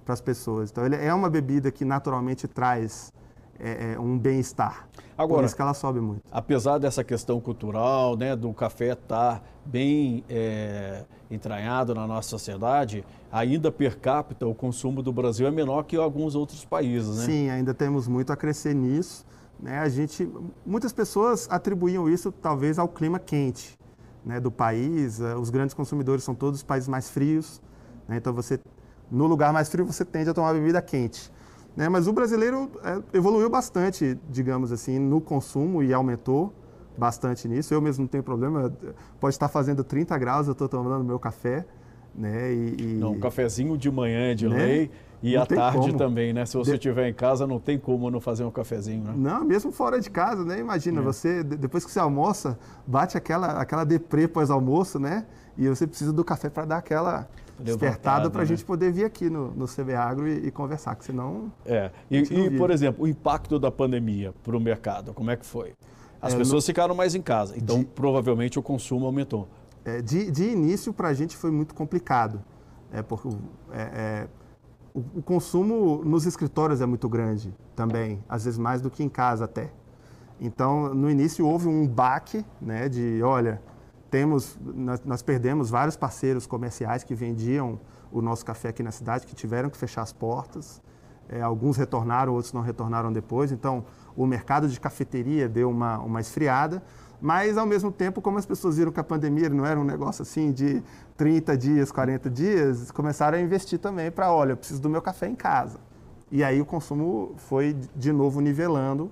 para 0.04 0.14
as 0.14 0.22
pessoas. 0.22 0.72
Então, 0.72 0.86
ele 0.86 0.96
é 0.96 1.14
uma 1.14 1.30
bebida 1.30 1.72
que 1.72 1.86
naturalmente 1.86 2.48
traz 2.48 3.12
é, 3.60 3.94
é 3.94 4.00
um 4.00 4.18
bem-estar. 4.18 4.88
Agora, 5.18 5.42
Por 5.42 5.46
isso 5.46 5.56
que 5.56 5.62
ela 5.62 5.74
sobe 5.74 6.02
muito. 6.02 6.24
Apesar 6.32 6.80
dessa 6.80 7.04
questão 7.04 7.40
cultural, 7.40 8.18
né, 8.18 8.36
do 8.36 8.52
café 8.54 8.94
estar 8.94 9.36
tá 9.36 9.42
bem 9.64 10.24
é, 10.28 11.04
entranhado 11.30 11.94
na 11.94 12.08
nossa 12.08 12.30
sociedade, 12.30 13.06
ainda 13.32 13.72
per 13.72 14.00
capita 14.00 14.48
o 14.48 14.56
consumo 14.56 15.04
do 15.04 15.14
Brasil 15.14 15.46
é 15.46 15.52
menor 15.52 15.84
que 15.84 15.96
alguns 15.96 16.34
outros 16.34 16.66
países, 16.66 17.18
né? 17.18 17.26
Sim, 17.26 17.50
ainda 17.50 17.74
temos 17.74 18.08
muito 18.08 18.34
a 18.34 18.36
crescer 18.36 18.74
nisso. 18.74 19.26
Né? 19.60 19.78
A 19.78 19.88
gente, 19.88 20.28
muitas 20.66 20.92
pessoas 20.92 21.48
atribuíam 21.52 22.10
isso 22.10 22.32
talvez 22.32 22.80
ao 22.80 22.88
clima 22.88 23.20
quente 23.20 23.78
né, 24.26 24.40
do 24.40 24.52
país. 24.52 25.22
Eh, 25.22 25.36
os 25.36 25.52
grandes 25.52 25.76
consumidores 25.76 26.24
são 26.24 26.34
todos 26.34 26.62
os 26.62 26.64
países 26.64 26.90
mais 26.90 27.10
frios. 27.10 27.62
Né? 28.08 28.18
Então 28.18 28.34
você, 28.34 28.60
no 29.12 29.28
lugar 29.28 29.52
mais 29.52 29.70
frio, 29.70 29.86
você 29.86 30.06
tende 30.06 30.30
a 30.30 30.34
tomar 30.34 30.54
bebida 30.54 30.82
quente. 30.82 31.32
Né? 31.76 31.90
Mas 31.90 32.08
o 32.08 32.14
brasileiro 32.14 32.72
é, 32.84 33.18
evoluiu 33.18 33.50
bastante, 33.50 34.18
digamos 34.30 34.72
assim, 34.72 34.98
no 34.98 35.20
consumo 35.20 35.84
e 35.84 35.94
aumentou 35.94 36.54
bastante 36.98 37.48
nisso. 37.48 37.74
Eu 37.74 37.82
mesmo 37.82 38.04
não 38.04 38.08
tenho 38.08 38.24
problema, 38.24 38.74
pode 39.20 39.36
estar 39.36 39.48
fazendo 39.48 39.84
30 39.84 40.18
graus, 40.18 40.48
eu 40.48 40.54
estou 40.54 40.70
tomando 40.70 41.04
meu 41.04 41.20
café. 41.20 41.66
Né? 42.14 42.54
E, 42.54 42.76
e... 42.80 42.86
Não, 43.00 43.14
um 43.14 43.20
cafezinho 43.20 43.78
de 43.78 43.90
manhã 43.90 44.36
de 44.36 44.48
né? 44.48 44.56
lei 44.58 44.92
e 45.24 45.36
não 45.36 45.44
à 45.44 45.46
tarde 45.46 45.80
como. 45.80 45.98
também, 45.98 46.34
né? 46.34 46.46
Se 46.46 46.58
você 46.58 46.74
estiver 46.74 47.06
de... 47.06 47.12
em 47.12 47.14
casa, 47.14 47.46
não 47.46 47.60
tem 47.60 47.78
como 47.78 48.10
não 48.10 48.20
fazer 48.20 48.44
um 48.44 48.52
cafezinho, 48.52 49.04
né? 49.04 49.14
Não, 49.16 49.46
mesmo 49.46 49.72
fora 49.72 50.00
de 50.00 50.10
casa, 50.10 50.44
né? 50.44 50.60
Imagina, 50.60 51.00
é. 51.00 51.04
você, 51.04 51.44
depois 51.44 51.86
que 51.86 51.92
você 51.92 52.00
almoça, 52.00 52.60
bate 52.86 53.18
aquela, 53.18 53.62
aquela 53.62 53.84
deprê 53.84 54.28
pós-almoço, 54.28 55.00
né? 55.00 55.26
E 55.58 55.68
você 55.68 55.86
precisa 55.86 56.14
do 56.14 56.24
café 56.24 56.50
para 56.50 56.66
dar 56.66 56.78
aquela 56.78 57.28
despertada 57.62 58.30
para 58.30 58.42
a 58.42 58.44
né? 58.44 58.48
gente 58.48 58.66
poder 58.66 58.92
vir 58.92 59.06
aqui 59.06 59.30
no, 59.30 59.52
no 59.52 59.66
CB 59.68 59.94
Agro 59.94 60.28
e, 60.28 60.48
e 60.48 60.52
conversar, 60.52 60.96
que 60.96 61.06
senão. 61.06 61.52
É. 61.66 61.92
E, 62.10 62.18
e 62.18 62.58
por 62.58 62.72
exemplo, 62.72 63.04
o 63.04 63.08
impacto 63.08 63.60
da 63.60 63.72
pandemia 63.72 64.34
para 64.44 64.56
o 64.56 64.60
mercado, 64.60 65.14
como 65.14 65.32
é 65.32 65.38
que 65.38 65.46
foi? 65.46 65.74
As 66.22 66.34
é, 66.34 66.38
pessoas 66.38 66.64
no... 66.64 66.68
ficaram 66.68 66.96
mais 66.96 67.16
em 67.16 67.22
casa, 67.22 67.58
então 67.58 67.80
de... 67.80 67.86
provavelmente 67.86 68.60
o 68.60 68.64
consumo 68.64 69.06
aumentou. 69.06 69.48
É, 69.84 70.02
de, 70.02 70.30
de, 70.30 70.50
início, 70.50 70.94
para 70.94 71.08
a 71.08 71.14
gente 71.14 71.36
foi 71.36 71.50
muito 71.50 71.74
complicado, 71.74 72.42
é, 72.92 73.02
porque 73.02 73.30
é, 73.72 73.82
é, 73.82 74.28
o, 74.94 75.00
o, 75.20 75.24
consumo 75.24 76.04
nos 76.06 76.26
escritórios 76.26 76.82
é 76.82 76.86
muito 76.86 77.10
grande 77.10 77.54
também, 77.76 78.24
às 78.30 78.46
vezes 78.46 78.60
mais 78.60 78.82
do 78.82 78.92
que 78.92 79.04
em 79.04 79.10
casa 79.10 79.46
até. 79.46 79.72
Então, 80.40 80.94
no 80.94 81.10
início 81.10 81.48
houve 81.48 81.68
um 81.68 81.88
baque 81.88 82.46
né, 82.62 82.88
de, 82.90 83.22
olha, 83.24 83.62
temos, 84.12 84.60
nós, 84.62 85.02
nós, 85.06 85.22
perdemos 85.22 85.70
vários 85.70 85.96
parceiros 85.96 86.46
comerciais 86.46 87.04
que 87.04 87.16
vendiam 87.16 87.80
o 88.12 88.22
nosso 88.22 88.46
café 88.46 88.70
aqui 88.70 88.84
na 88.84 88.92
cidade, 88.92 89.26
que 89.26 89.34
tiveram 89.34 89.70
que 89.70 89.78
fechar 89.78 90.02
as 90.02 90.12
portas. 90.12 90.82
É, 91.30 91.42
alguns 91.42 91.78
retornaram, 91.78 92.34
outros 92.34 92.52
não 92.52 92.62
retornaram 92.62 93.12
depois. 93.12 93.54
Então, 93.54 93.86
o 94.16 94.26
mercado 94.26 94.68
de 94.68 94.78
cafeteria 94.80 95.48
deu 95.48 95.70
uma, 95.70 95.98
uma 96.00 96.20
esfriada. 96.20 96.84
Mas, 97.22 97.58
ao 97.58 97.66
mesmo 97.66 97.90
tempo, 97.90 98.22
como 98.22 98.38
as 98.38 98.46
pessoas 98.46 98.78
viram 98.78 98.92
que 98.92 99.00
a 99.00 99.04
pandemia 99.04 99.48
não 99.50 99.66
era 99.66 99.80
um 99.80 99.86
negócio 99.86 100.24
assim 100.24 100.52
de 100.52 100.84
30 101.16 101.56
dias, 101.56 101.92
40 101.92 102.30
dias, 102.30 102.92
começaram 102.92 103.38
a 103.38 103.42
investir 103.42 103.80
também 103.80 104.12
para, 104.12 104.34
olha, 104.34 104.52
eu 104.52 104.58
preciso 104.58 104.82
do 104.82 104.90
meu 104.90 105.02
café 105.02 105.28
em 105.28 105.36
casa. 105.36 105.80
E 106.30 106.44
aí 106.44 106.60
o 106.60 106.66
consumo 106.66 107.34
foi, 107.38 107.78
de 107.96 108.12
novo, 108.12 108.42
nivelando 108.42 109.10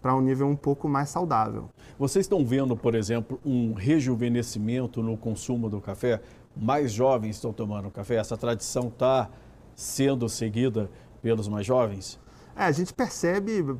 para 0.00 0.14
um 0.14 0.20
nível 0.20 0.46
um 0.46 0.56
pouco 0.56 0.88
mais 0.88 1.08
saudável. 1.08 1.68
Vocês 1.98 2.24
estão 2.24 2.44
vendo, 2.44 2.76
por 2.76 2.94
exemplo, 2.94 3.38
um 3.44 3.74
rejuvenescimento 3.74 5.02
no 5.02 5.16
consumo 5.16 5.68
do 5.68 5.80
café? 5.80 6.20
Mais 6.56 6.92
jovens 6.92 7.36
estão 7.36 7.52
tomando 7.52 7.90
café? 7.90 8.16
Essa 8.16 8.36
tradição 8.36 8.88
está 8.88 9.28
sendo 9.74 10.28
seguida 10.28 10.90
pelos 11.22 11.48
mais 11.48 11.66
jovens? 11.66 12.18
É, 12.56 12.64
a 12.64 12.72
gente 12.72 12.92
percebe 12.92 13.76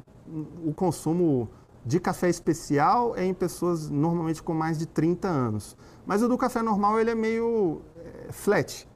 o 0.64 0.72
consumo 0.74 1.48
de 1.84 1.98
café 1.98 2.28
especial 2.28 3.16
é 3.16 3.24
em 3.24 3.32
pessoas 3.32 3.88
normalmente 3.88 4.42
com 4.42 4.52
mais 4.52 4.78
de 4.78 4.86
30 4.86 5.28
anos. 5.28 5.76
Mas 6.06 6.22
o 6.22 6.28
do 6.28 6.36
café 6.36 6.62
normal 6.62 7.00
ele 7.00 7.10
é 7.10 7.14
meio 7.14 7.80
é, 7.96 8.32
flat, 8.32 8.86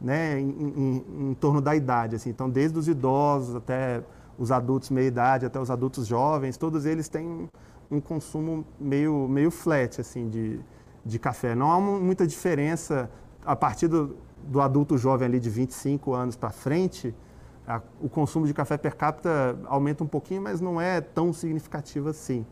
né, 0.00 0.38
em, 0.38 0.50
em, 0.50 1.30
em 1.30 1.34
torno 1.34 1.60
da 1.60 1.74
idade. 1.74 2.16
Assim. 2.16 2.30
Então, 2.30 2.50
desde 2.50 2.78
os 2.78 2.88
idosos 2.88 3.56
até 3.56 4.02
os 4.38 4.52
adultos 4.52 4.90
meia-idade 4.90 5.46
até 5.46 5.58
os 5.58 5.70
adultos 5.70 6.06
jovens, 6.06 6.56
todos 6.56 6.84
eles 6.84 7.08
têm 7.08 7.48
um 7.90 8.00
consumo 8.00 8.64
meio, 8.78 9.28
meio 9.28 9.50
flat 9.50 10.00
assim, 10.00 10.28
de, 10.28 10.60
de 11.04 11.18
café. 11.18 11.54
Não 11.54 11.70
há 11.70 11.80
muita 11.80 12.26
diferença 12.26 13.10
a 13.44 13.54
partir 13.54 13.88
do, 13.88 14.16
do 14.46 14.60
adulto 14.60 14.98
jovem 14.98 15.26
ali 15.26 15.40
de 15.40 15.48
25 15.48 16.12
anos 16.12 16.36
para 16.36 16.50
frente, 16.50 17.14
a, 17.66 17.80
o 18.00 18.08
consumo 18.08 18.46
de 18.46 18.54
café 18.54 18.76
per 18.76 18.94
capita 18.94 19.58
aumenta 19.66 20.04
um 20.04 20.06
pouquinho, 20.06 20.42
mas 20.42 20.60
não 20.60 20.80
é 20.80 21.00
tão 21.00 21.32
significativo 21.32 22.08
assim. 22.08 22.46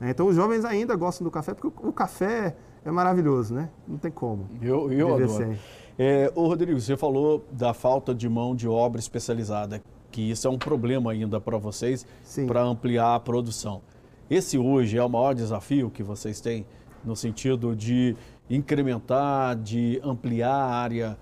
Né? 0.00 0.10
Então 0.10 0.26
os 0.26 0.36
jovens 0.36 0.64
ainda 0.64 0.94
gostam 0.96 1.24
do 1.24 1.30
café, 1.30 1.54
porque 1.54 1.68
o, 1.68 1.88
o 1.88 1.92
café 1.92 2.56
é 2.84 2.90
maravilhoso, 2.90 3.54
né? 3.54 3.68
Não 3.86 3.98
tem 3.98 4.10
como. 4.10 4.48
Eu, 4.62 4.92
eu 4.92 5.14
adoro. 5.14 5.56
É, 5.98 6.30
ô 6.34 6.46
Rodrigo, 6.46 6.78
você 6.78 6.96
falou 6.96 7.44
da 7.50 7.72
falta 7.72 8.14
de 8.14 8.28
mão 8.28 8.54
de 8.54 8.68
obra 8.68 9.00
especializada 9.00 9.82
que 10.16 10.30
isso 10.30 10.48
é 10.48 10.50
um 10.50 10.56
problema 10.56 11.12
ainda 11.12 11.38
para 11.38 11.58
vocês 11.58 12.06
para 12.46 12.62
ampliar 12.62 13.16
a 13.16 13.20
produção. 13.20 13.82
Esse 14.30 14.56
hoje 14.56 14.96
é 14.96 15.04
o 15.04 15.10
maior 15.10 15.34
desafio 15.34 15.90
que 15.90 16.02
vocês 16.02 16.40
têm 16.40 16.64
no 17.04 17.14
sentido 17.14 17.76
de 17.76 18.16
incrementar, 18.48 19.54
de 19.56 20.00
ampliar 20.02 20.54
a 20.54 20.74
área 20.74 21.18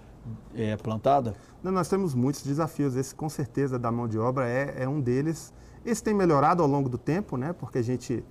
é, 0.54 0.76
plantada? 0.76 1.34
Não, 1.60 1.72
nós 1.72 1.88
temos 1.88 2.14
muitos 2.14 2.44
desafios. 2.44 2.94
Esse, 2.94 3.12
com 3.12 3.28
certeza, 3.28 3.80
da 3.80 3.90
mão 3.90 4.06
de 4.06 4.16
obra 4.16 4.48
é, 4.48 4.84
é 4.84 4.88
um 4.88 5.00
deles. 5.00 5.52
Esse 5.84 6.00
tem 6.00 6.14
melhorado 6.14 6.62
ao 6.62 6.68
longo 6.68 6.88
do 6.88 6.96
tempo, 6.96 7.36
né? 7.36 7.52
Porque 7.52 7.78
a 7.78 7.82
gente, 7.82 8.22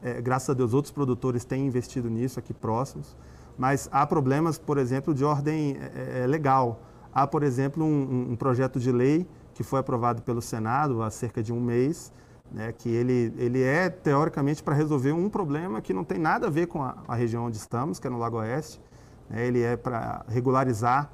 é, 0.00 0.22
graças 0.22 0.50
a 0.50 0.54
Deus, 0.54 0.72
outros 0.72 0.92
produtores 0.92 1.44
têm 1.44 1.66
investido 1.66 2.08
nisso 2.08 2.38
aqui 2.38 2.54
próximos. 2.54 3.16
Mas 3.58 3.88
há 3.90 4.06
problemas, 4.06 4.56
por 4.56 4.78
exemplo, 4.78 5.12
de 5.12 5.24
ordem 5.24 5.76
é, 5.80 6.22
é 6.22 6.26
legal. 6.28 6.80
Há, 7.12 7.26
por 7.26 7.42
exemplo, 7.42 7.84
um, 7.84 8.30
um 8.30 8.36
projeto 8.36 8.78
de 8.78 8.92
lei 8.92 9.26
que 9.54 9.62
foi 9.62 9.80
aprovado 9.80 10.22
pelo 10.22 10.40
Senado 10.40 11.02
há 11.02 11.10
cerca 11.10 11.42
de 11.42 11.52
um 11.52 11.60
mês, 11.60 12.12
né, 12.50 12.72
que 12.72 12.88
ele, 12.88 13.32
ele 13.38 13.62
é 13.62 13.88
teoricamente 13.88 14.62
para 14.62 14.74
resolver 14.74 15.12
um 15.12 15.28
problema 15.28 15.80
que 15.80 15.92
não 15.94 16.04
tem 16.04 16.18
nada 16.18 16.46
a 16.46 16.50
ver 16.50 16.66
com 16.66 16.82
a, 16.82 16.96
a 17.08 17.14
região 17.14 17.46
onde 17.46 17.56
estamos, 17.56 17.98
que 17.98 18.06
é 18.06 18.10
no 18.10 18.18
Lago 18.18 18.36
Oeste. 18.38 18.80
Né, 19.28 19.46
ele 19.46 19.62
é 19.62 19.76
para 19.76 20.24
regularizar 20.28 21.10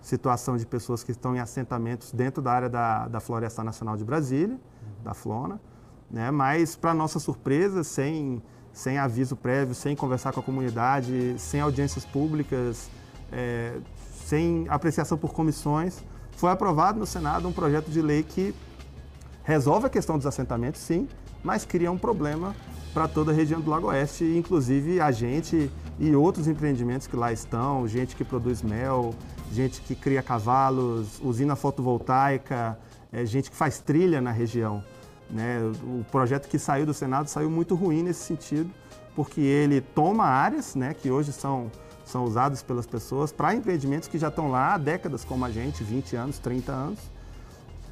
situação 0.00 0.56
de 0.56 0.66
pessoas 0.66 1.02
que 1.02 1.12
estão 1.12 1.34
em 1.34 1.38
assentamentos 1.38 2.12
dentro 2.12 2.42
da 2.42 2.52
área 2.52 2.68
da, 2.68 3.08
da 3.08 3.20
Floresta 3.20 3.62
Nacional 3.62 3.96
de 3.96 4.04
Brasília, 4.04 4.58
da 5.02 5.14
Flona, 5.14 5.60
né, 6.10 6.30
mas, 6.30 6.76
para 6.76 6.92
nossa 6.92 7.18
surpresa, 7.18 7.82
sem, 7.82 8.42
sem 8.72 8.98
aviso 8.98 9.34
prévio, 9.34 9.74
sem 9.74 9.96
conversar 9.96 10.32
com 10.32 10.40
a 10.40 10.42
comunidade, 10.42 11.36
sem 11.38 11.60
audiências 11.60 12.04
públicas, 12.04 12.90
é, 13.30 13.78
sem 14.26 14.66
apreciação 14.68 15.16
por 15.16 15.32
comissões, 15.32 16.04
foi 16.36 16.50
aprovado 16.50 16.98
no 16.98 17.06
Senado 17.06 17.48
um 17.48 17.52
projeto 17.52 17.90
de 17.90 18.00
lei 18.02 18.22
que 18.22 18.54
resolve 19.44 19.86
a 19.86 19.90
questão 19.90 20.16
dos 20.16 20.26
assentamentos, 20.26 20.80
sim, 20.80 21.08
mas 21.42 21.64
cria 21.64 21.90
um 21.90 21.98
problema 21.98 22.54
para 22.92 23.08
toda 23.08 23.32
a 23.32 23.34
região 23.34 23.60
do 23.60 23.70
Lago 23.70 23.88
Oeste, 23.88 24.24
inclusive 24.36 25.00
a 25.00 25.10
gente 25.10 25.70
e 25.98 26.14
outros 26.14 26.48
empreendimentos 26.48 27.06
que 27.06 27.16
lá 27.16 27.32
estão, 27.32 27.86
gente 27.86 28.16
que 28.16 28.24
produz 28.24 28.62
mel, 28.62 29.14
gente 29.52 29.80
que 29.80 29.94
cria 29.94 30.22
cavalos, 30.22 31.20
usina 31.22 31.54
fotovoltaica, 31.54 32.78
é, 33.12 33.24
gente 33.24 33.50
que 33.50 33.56
faz 33.56 33.78
trilha 33.78 34.20
na 34.20 34.30
região. 34.30 34.82
Né? 35.30 35.58
O 35.84 36.04
projeto 36.10 36.48
que 36.48 36.58
saiu 36.58 36.84
do 36.84 36.94
Senado 36.94 37.28
saiu 37.28 37.50
muito 37.50 37.74
ruim 37.74 38.02
nesse 38.02 38.24
sentido, 38.24 38.70
porque 39.14 39.40
ele 39.40 39.80
toma 39.80 40.24
áreas 40.24 40.74
né, 40.74 40.94
que 40.94 41.10
hoje 41.10 41.32
são 41.32 41.70
são 42.04 42.24
usados 42.24 42.62
pelas 42.62 42.86
pessoas 42.86 43.32
para 43.32 43.54
empreendimentos 43.54 44.08
que 44.08 44.18
já 44.18 44.28
estão 44.28 44.50
lá 44.50 44.74
há 44.74 44.78
décadas, 44.78 45.24
como 45.24 45.44
a 45.44 45.50
gente, 45.50 45.82
20 45.82 46.16
anos, 46.16 46.38
30 46.38 46.72
anos. 46.72 46.98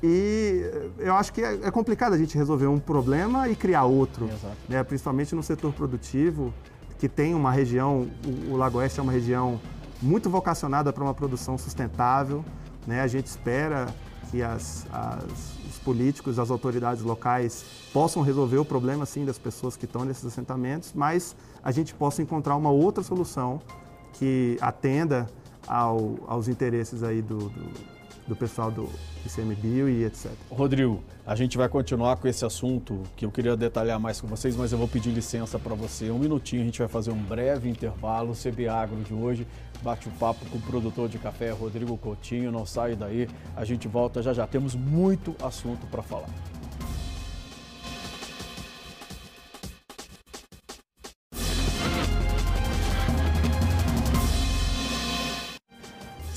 E 0.02 0.62
eu 0.98 1.14
acho 1.14 1.32
que 1.32 1.42
é, 1.42 1.60
é 1.62 1.70
complicado 1.70 2.14
a 2.14 2.18
gente 2.18 2.36
resolver 2.36 2.66
um 2.66 2.78
problema 2.78 3.48
e 3.48 3.54
criar 3.54 3.84
outro, 3.84 4.28
né? 4.68 4.82
principalmente 4.82 5.34
no 5.34 5.42
setor 5.42 5.72
produtivo, 5.74 6.54
que 6.98 7.08
tem 7.08 7.34
uma 7.34 7.52
região, 7.52 8.08
o, 8.48 8.52
o 8.52 8.56
Lago 8.56 8.78
Oeste 8.78 8.98
é 8.98 9.02
uma 9.02 9.12
região 9.12 9.60
muito 10.00 10.30
vocacionada 10.30 10.92
para 10.92 11.04
uma 11.04 11.12
produção 11.12 11.58
sustentável. 11.58 12.44
Né? 12.86 13.02
A 13.02 13.06
gente 13.06 13.26
espera 13.26 13.94
que 14.30 14.42
as, 14.42 14.86
as, 14.92 15.24
os 15.68 15.78
políticos, 15.78 16.38
as 16.38 16.50
autoridades 16.50 17.02
locais 17.02 17.64
possam 17.92 18.22
resolver 18.22 18.58
o 18.58 18.64
problema, 18.64 19.04
sim, 19.04 19.24
das 19.24 19.38
pessoas 19.38 19.76
que 19.76 19.84
estão 19.84 20.04
nesses 20.04 20.24
assentamentos, 20.24 20.92
mas 20.94 21.36
a 21.62 21.70
gente 21.72 21.94
possa 21.94 22.22
encontrar 22.22 22.56
uma 22.56 22.70
outra 22.70 23.02
solução 23.02 23.60
que 24.14 24.56
atenda 24.60 25.26
ao, 25.66 26.16
aos 26.26 26.48
interesses 26.48 27.02
aí 27.02 27.22
do, 27.22 27.48
do, 27.48 27.70
do 28.28 28.36
pessoal 28.36 28.70
do 28.70 28.88
ICMBio 29.24 29.88
e 29.88 30.04
etc. 30.04 30.30
Rodrigo, 30.50 31.02
a 31.26 31.34
gente 31.34 31.56
vai 31.56 31.68
continuar 31.68 32.16
com 32.16 32.26
esse 32.26 32.44
assunto 32.44 33.02
que 33.16 33.24
eu 33.24 33.30
queria 33.30 33.56
detalhar 33.56 34.00
mais 34.00 34.20
com 34.20 34.26
vocês, 34.26 34.56
mas 34.56 34.72
eu 34.72 34.78
vou 34.78 34.88
pedir 34.88 35.10
licença 35.10 35.58
para 35.58 35.74
você. 35.74 36.10
Um 36.10 36.18
minutinho, 36.18 36.62
a 36.62 36.64
gente 36.64 36.78
vai 36.78 36.88
fazer 36.88 37.10
um 37.10 37.22
breve 37.22 37.68
intervalo. 37.68 38.32
O 38.32 38.34
CB 38.34 38.68
Agro 38.68 39.00
de 39.02 39.14
hoje 39.14 39.46
bate 39.82 40.08
o 40.08 40.12
papo 40.12 40.44
com 40.46 40.58
o 40.58 40.60
produtor 40.60 41.08
de 41.08 41.18
café 41.18 41.50
Rodrigo 41.50 41.96
Coutinho. 41.96 42.50
Não 42.50 42.66
sai 42.66 42.96
daí, 42.96 43.28
a 43.56 43.64
gente 43.64 43.86
volta 43.86 44.22
já 44.22 44.32
já. 44.32 44.46
Temos 44.46 44.74
muito 44.74 45.34
assunto 45.42 45.86
para 45.86 46.02
falar. 46.02 46.28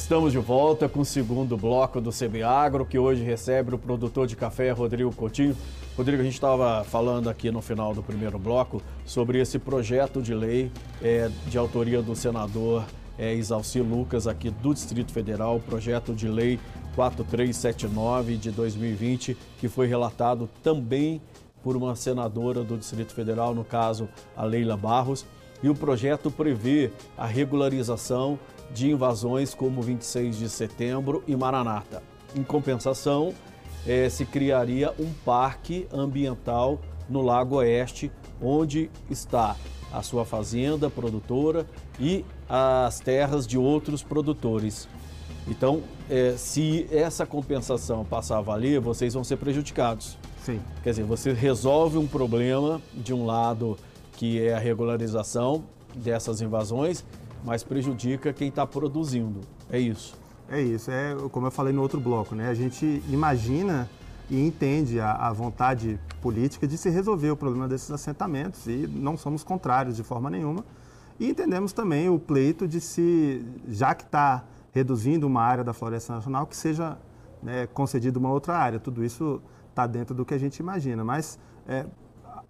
Estamos 0.03 0.33
de 0.33 0.37
volta 0.37 0.89
com 0.89 0.99
o 0.99 1.05
segundo 1.05 1.55
bloco 1.55 2.01
do 2.01 2.11
CB 2.11 2.43
Agro, 2.43 2.85
que 2.85 2.99
hoje 2.99 3.23
recebe 3.23 3.73
o 3.73 3.79
produtor 3.79 4.27
de 4.27 4.35
café 4.35 4.69
Rodrigo 4.69 5.15
Coutinho. 5.15 5.55
Rodrigo, 5.95 6.21
a 6.21 6.25
gente 6.25 6.33
estava 6.33 6.83
falando 6.83 7.29
aqui 7.29 7.49
no 7.49 7.61
final 7.61 7.95
do 7.95 8.03
primeiro 8.03 8.37
bloco 8.37 8.81
sobre 9.05 9.39
esse 9.39 9.57
projeto 9.57 10.21
de 10.21 10.35
lei 10.35 10.69
é, 11.01 11.31
de 11.47 11.57
autoria 11.57 12.01
do 12.01 12.17
senador 12.17 12.83
é, 13.17 13.33
Isalci 13.33 13.79
Lucas, 13.79 14.27
aqui 14.27 14.49
do 14.49 14.73
Distrito 14.73 15.13
Federal, 15.13 15.61
projeto 15.61 16.13
de 16.13 16.27
lei 16.27 16.59
4379 16.95 18.35
de 18.35 18.51
2020, 18.51 19.37
que 19.57 19.69
foi 19.69 19.87
relatado 19.87 20.49
também 20.61 21.21
por 21.63 21.77
uma 21.77 21.95
senadora 21.95 22.61
do 22.61 22.77
Distrito 22.77 23.13
Federal, 23.13 23.55
no 23.55 23.63
caso 23.63 24.09
a 24.35 24.43
Leila 24.43 24.75
Barros. 24.75 25.25
E 25.63 25.69
o 25.69 25.73
projeto 25.73 26.29
prevê 26.29 26.91
a 27.17 27.25
regularização 27.25 28.37
de 28.73 28.91
invasões 28.91 29.53
como 29.53 29.81
26 29.81 30.37
de 30.37 30.49
setembro 30.49 31.23
e 31.27 31.35
Maranata. 31.35 32.01
Em 32.35 32.43
compensação, 32.43 33.33
eh, 33.85 34.09
se 34.09 34.25
criaria 34.25 34.93
um 34.99 35.11
parque 35.23 35.87
ambiental 35.93 36.79
no 37.07 37.21
Lago 37.21 37.57
Oeste, 37.57 38.11
onde 38.41 38.89
está 39.09 39.55
a 39.91 40.01
sua 40.01 40.25
fazenda 40.25 40.89
produtora 40.89 41.67
e 41.99 42.25
as 42.49 42.99
terras 42.99 43.45
de 43.45 43.57
outros 43.57 44.01
produtores. 44.01 44.87
Então, 45.47 45.83
eh, 46.09 46.33
se 46.35 46.87
essa 46.91 47.25
compensação 47.25 48.03
passar 48.03 48.39
a 48.39 48.41
valer, 48.41 48.79
vocês 48.79 49.13
vão 49.13 49.23
ser 49.23 49.37
prejudicados. 49.37 50.17
Sim. 50.43 50.59
Quer 50.83 50.89
dizer, 50.89 51.03
você 51.03 51.31
resolve 51.31 51.97
um 51.97 52.07
problema 52.07 52.81
de 52.93 53.13
um 53.13 53.25
lado 53.25 53.77
que 54.13 54.41
é 54.41 54.53
a 54.53 54.59
regularização 54.59 55.63
dessas 55.95 56.41
invasões 56.41 57.05
mas 57.43 57.63
prejudica 57.63 58.31
quem 58.31 58.49
está 58.49 58.65
produzindo. 58.65 59.41
É 59.69 59.79
isso. 59.79 60.17
É 60.49 60.61
isso. 60.61 60.91
É 60.91 61.15
como 61.31 61.47
eu 61.47 61.51
falei 61.51 61.73
no 61.73 61.81
outro 61.81 61.99
bloco, 61.99 62.35
né? 62.35 62.49
A 62.49 62.53
gente 62.53 63.03
imagina 63.09 63.89
e 64.29 64.39
entende 64.39 64.99
a, 64.99 65.13
a, 65.13 65.33
vontade 65.33 65.99
política 66.21 66.67
de 66.67 66.77
se 66.77 66.89
resolver 66.89 67.31
o 67.31 67.35
problema 67.35 67.67
desses 67.67 67.91
assentamentos 67.91 68.65
e 68.67 68.87
não 68.87 69.17
somos 69.17 69.43
contrários 69.43 69.95
de 69.95 70.03
forma 70.03 70.29
nenhuma. 70.29 70.63
E 71.19 71.29
entendemos 71.29 71.73
também 71.73 72.09
o 72.09 72.17
pleito 72.17 72.67
de 72.67 72.79
se, 72.79 73.45
já 73.67 73.93
que 73.93 74.03
está 74.03 74.43
reduzindo 74.71 75.27
uma 75.27 75.41
área 75.41 75.63
da 75.63 75.73
Floresta 75.73 76.13
Nacional, 76.13 76.47
que 76.47 76.55
seja 76.55 76.97
né, 77.41 77.67
concedida 77.67 78.17
uma 78.17 78.31
outra 78.31 78.57
área. 78.57 78.79
Tudo 78.79 79.03
isso 79.03 79.41
está 79.69 79.85
dentro 79.85 80.15
do 80.15 80.25
que 80.25 80.33
a 80.33 80.37
gente 80.37 80.57
imagina. 80.57 81.03
Mas 81.03 81.37
é, 81.67 81.85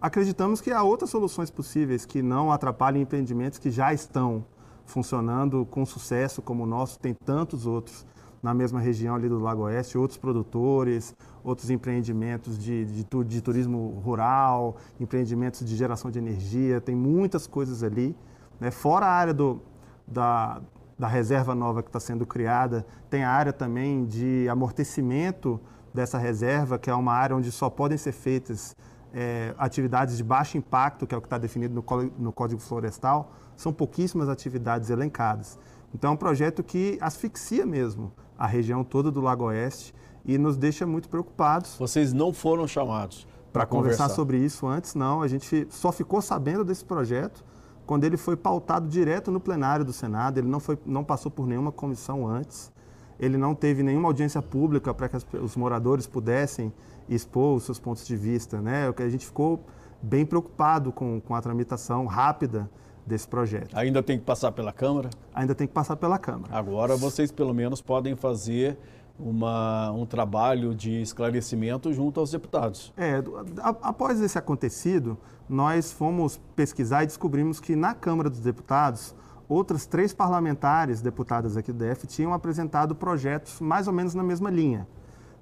acreditamos 0.00 0.60
que 0.60 0.70
há 0.70 0.82
outras 0.82 1.10
soluções 1.10 1.50
possíveis 1.50 2.06
que 2.06 2.22
não 2.22 2.50
atrapalhem 2.50 3.02
empreendimentos 3.02 3.58
que 3.58 3.70
já 3.70 3.92
estão 3.92 4.44
funcionando 4.86 5.66
com 5.66 5.84
sucesso 5.84 6.42
como 6.42 6.64
o 6.64 6.66
nosso, 6.66 6.98
tem 6.98 7.14
tantos 7.14 7.66
outros 7.66 8.06
na 8.42 8.52
mesma 8.52 8.78
região 8.78 9.14
ali 9.14 9.26
do 9.26 9.38
Lago 9.38 9.62
Oeste, 9.62 9.96
outros 9.96 10.18
produtores, 10.18 11.14
outros 11.42 11.70
empreendimentos 11.70 12.58
de, 12.58 12.84
de, 12.84 13.24
de 13.24 13.40
turismo 13.40 14.02
rural, 14.04 14.76
empreendimentos 15.00 15.64
de 15.64 15.74
geração 15.74 16.10
de 16.10 16.18
energia, 16.18 16.78
tem 16.78 16.94
muitas 16.94 17.46
coisas 17.46 17.82
ali. 17.82 18.14
Né? 18.60 18.70
Fora 18.70 19.06
a 19.06 19.10
área 19.10 19.32
do, 19.32 19.62
da, 20.06 20.60
da 20.98 21.08
reserva 21.08 21.54
nova 21.54 21.82
que 21.82 21.88
está 21.88 21.98
sendo 21.98 22.26
criada, 22.26 22.84
tem 23.08 23.24
a 23.24 23.30
área 23.30 23.52
também 23.52 24.04
de 24.04 24.46
amortecimento 24.50 25.58
dessa 25.94 26.18
reserva, 26.18 26.78
que 26.78 26.90
é 26.90 26.94
uma 26.94 27.14
área 27.14 27.34
onde 27.34 27.50
só 27.50 27.70
podem 27.70 27.96
ser 27.96 28.12
feitas 28.12 28.76
é, 29.14 29.54
atividades 29.56 30.16
de 30.16 30.24
baixo 30.24 30.58
impacto, 30.58 31.06
que 31.06 31.14
é 31.14 31.18
o 31.18 31.20
que 31.20 31.26
está 31.26 31.38
definido 31.38 31.74
no, 31.74 32.02
no 32.18 32.32
Código 32.32 32.60
Florestal, 32.60 33.32
são 33.56 33.72
pouquíssimas 33.72 34.28
atividades 34.28 34.90
elencadas. 34.90 35.58
Então, 35.94 36.10
é 36.10 36.14
um 36.14 36.16
projeto 36.16 36.62
que 36.64 36.98
asfixia 37.00 37.64
mesmo 37.64 38.12
a 38.36 38.46
região 38.46 38.82
toda 38.82 39.12
do 39.12 39.20
Lago 39.20 39.44
Oeste 39.44 39.94
e 40.24 40.36
nos 40.36 40.56
deixa 40.56 40.84
muito 40.84 41.08
preocupados. 41.08 41.76
Vocês 41.78 42.12
não 42.12 42.32
foram 42.32 42.66
chamados 42.66 43.26
para 43.52 43.64
conversar 43.64 44.08
sobre 44.08 44.38
isso 44.38 44.66
antes, 44.66 44.96
não. 44.96 45.22
A 45.22 45.28
gente 45.28 45.68
só 45.70 45.92
ficou 45.92 46.20
sabendo 46.20 46.64
desse 46.64 46.84
projeto 46.84 47.44
quando 47.86 48.02
ele 48.02 48.16
foi 48.16 48.36
pautado 48.36 48.88
direto 48.88 49.30
no 49.30 49.38
plenário 49.38 49.84
do 49.84 49.92
Senado. 49.92 50.38
Ele 50.38 50.48
não, 50.48 50.58
foi, 50.58 50.76
não 50.84 51.04
passou 51.04 51.30
por 51.30 51.46
nenhuma 51.46 51.70
comissão 51.70 52.26
antes. 52.26 52.72
Ele 53.20 53.36
não 53.36 53.54
teve 53.54 53.84
nenhuma 53.84 54.08
audiência 54.08 54.42
pública 54.42 54.92
para 54.92 55.08
que 55.08 55.36
os 55.36 55.54
moradores 55.54 56.04
pudessem 56.04 56.72
expor 57.08 57.56
os 57.56 57.64
seus 57.64 57.78
pontos 57.78 58.06
de 58.06 58.16
vista. 58.16 58.60
Né? 58.60 58.92
A 58.96 59.08
gente 59.08 59.26
ficou 59.26 59.60
bem 60.02 60.24
preocupado 60.24 60.92
com, 60.92 61.20
com 61.20 61.34
a 61.34 61.40
tramitação 61.40 62.06
rápida 62.06 62.68
desse 63.06 63.28
projeto. 63.28 63.76
Ainda 63.76 64.02
tem 64.02 64.18
que 64.18 64.24
passar 64.24 64.52
pela 64.52 64.72
Câmara? 64.72 65.10
Ainda 65.34 65.54
tem 65.54 65.66
que 65.66 65.72
passar 65.72 65.96
pela 65.96 66.18
Câmara. 66.18 66.56
Agora 66.56 66.96
vocês 66.96 67.30
pelo 67.30 67.52
menos 67.52 67.80
podem 67.80 68.16
fazer 68.16 68.78
uma, 69.18 69.90
um 69.92 70.04
trabalho 70.06 70.74
de 70.74 71.00
esclarecimento 71.00 71.92
junto 71.92 72.18
aos 72.18 72.30
deputados. 72.30 72.92
É, 72.96 73.22
após 73.62 74.20
esse 74.20 74.38
acontecido, 74.38 75.16
nós 75.48 75.92
fomos 75.92 76.40
pesquisar 76.56 77.04
e 77.04 77.06
descobrimos 77.06 77.60
que 77.60 77.76
na 77.76 77.94
Câmara 77.94 78.28
dos 78.28 78.40
Deputados, 78.40 79.14
outras 79.48 79.86
três 79.86 80.12
parlamentares, 80.12 81.00
deputadas 81.00 81.56
aqui 81.56 81.72
do 81.72 81.84
DF, 81.84 82.06
tinham 82.06 82.32
apresentado 82.32 82.94
projetos 82.94 83.60
mais 83.60 83.86
ou 83.86 83.92
menos 83.92 84.14
na 84.14 84.22
mesma 84.22 84.50
linha. 84.50 84.86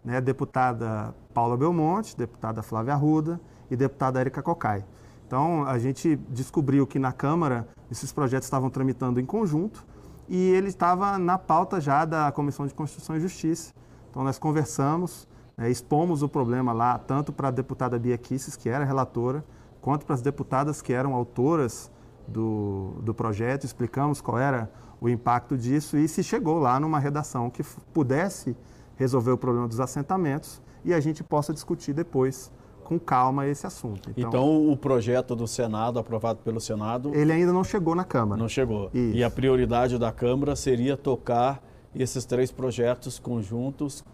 Né? 0.04 0.20
Deputada 0.20 1.14
Paula 1.32 1.56
Belmonte, 1.56 2.16
deputada 2.16 2.62
Flávia 2.62 2.94
Arruda 2.94 3.40
e 3.70 3.76
deputada 3.76 4.20
Érica 4.20 4.42
Cocai. 4.42 4.84
Então, 5.26 5.64
a 5.64 5.78
gente 5.78 6.16
descobriu 6.28 6.86
que 6.86 6.98
na 6.98 7.12
Câmara 7.12 7.66
esses 7.90 8.12
projetos 8.12 8.46
estavam 8.46 8.68
tramitando 8.68 9.18
em 9.18 9.24
conjunto 9.24 9.84
e 10.28 10.36
ele 10.50 10.68
estava 10.68 11.18
na 11.18 11.38
pauta 11.38 11.80
já 11.80 12.04
da 12.04 12.30
Comissão 12.32 12.66
de 12.66 12.74
Constituição 12.74 13.16
e 13.16 13.20
Justiça. 13.20 13.72
Então, 14.10 14.22
nós 14.22 14.38
conversamos, 14.38 15.26
né, 15.56 15.70
expomos 15.70 16.22
o 16.22 16.28
problema 16.28 16.72
lá, 16.72 16.98
tanto 16.98 17.32
para 17.32 17.48
a 17.48 17.50
deputada 17.50 17.98
Bia 17.98 18.18
Kisses, 18.18 18.56
que 18.56 18.68
era 18.68 18.84
relatora, 18.84 19.42
quanto 19.80 20.04
para 20.04 20.14
as 20.14 20.20
deputadas 20.22 20.82
que 20.82 20.92
eram 20.92 21.14
autoras 21.14 21.90
do, 22.28 22.94
do 23.02 23.14
projeto, 23.14 23.64
explicamos 23.64 24.20
qual 24.20 24.38
era 24.38 24.70
o 25.00 25.08
impacto 25.08 25.56
disso 25.56 25.96
e 25.96 26.06
se 26.06 26.22
chegou 26.22 26.58
lá 26.58 26.78
numa 26.78 26.98
redação 26.98 27.50
que 27.50 27.64
pudesse 27.92 28.56
resolver 28.96 29.30
o 29.32 29.38
problema 29.38 29.68
dos 29.68 29.80
assentamentos 29.80 30.60
e 30.84 30.92
a 30.92 31.00
gente 31.00 31.22
possa 31.22 31.52
discutir 31.52 31.92
depois 31.92 32.50
com 32.84 32.98
calma 32.98 33.46
esse 33.46 33.66
assunto. 33.66 34.10
Então, 34.10 34.28
então, 34.28 34.70
o 34.70 34.76
projeto 34.76 35.34
do 35.34 35.46
Senado, 35.46 35.98
aprovado 35.98 36.40
pelo 36.40 36.60
Senado... 36.60 37.14
Ele 37.14 37.32
ainda 37.32 37.52
não 37.52 37.64
chegou 37.64 37.94
na 37.94 38.04
Câmara. 38.04 38.40
Não 38.40 38.48
chegou. 38.48 38.90
Isso. 38.92 39.16
E 39.16 39.24
a 39.24 39.30
prioridade 39.30 39.98
da 39.98 40.12
Câmara 40.12 40.56
seria 40.56 40.96
tocar 40.96 41.62
esses 41.94 42.24
três 42.24 42.50
projetos 42.50 43.18
conjuntos 43.18 44.04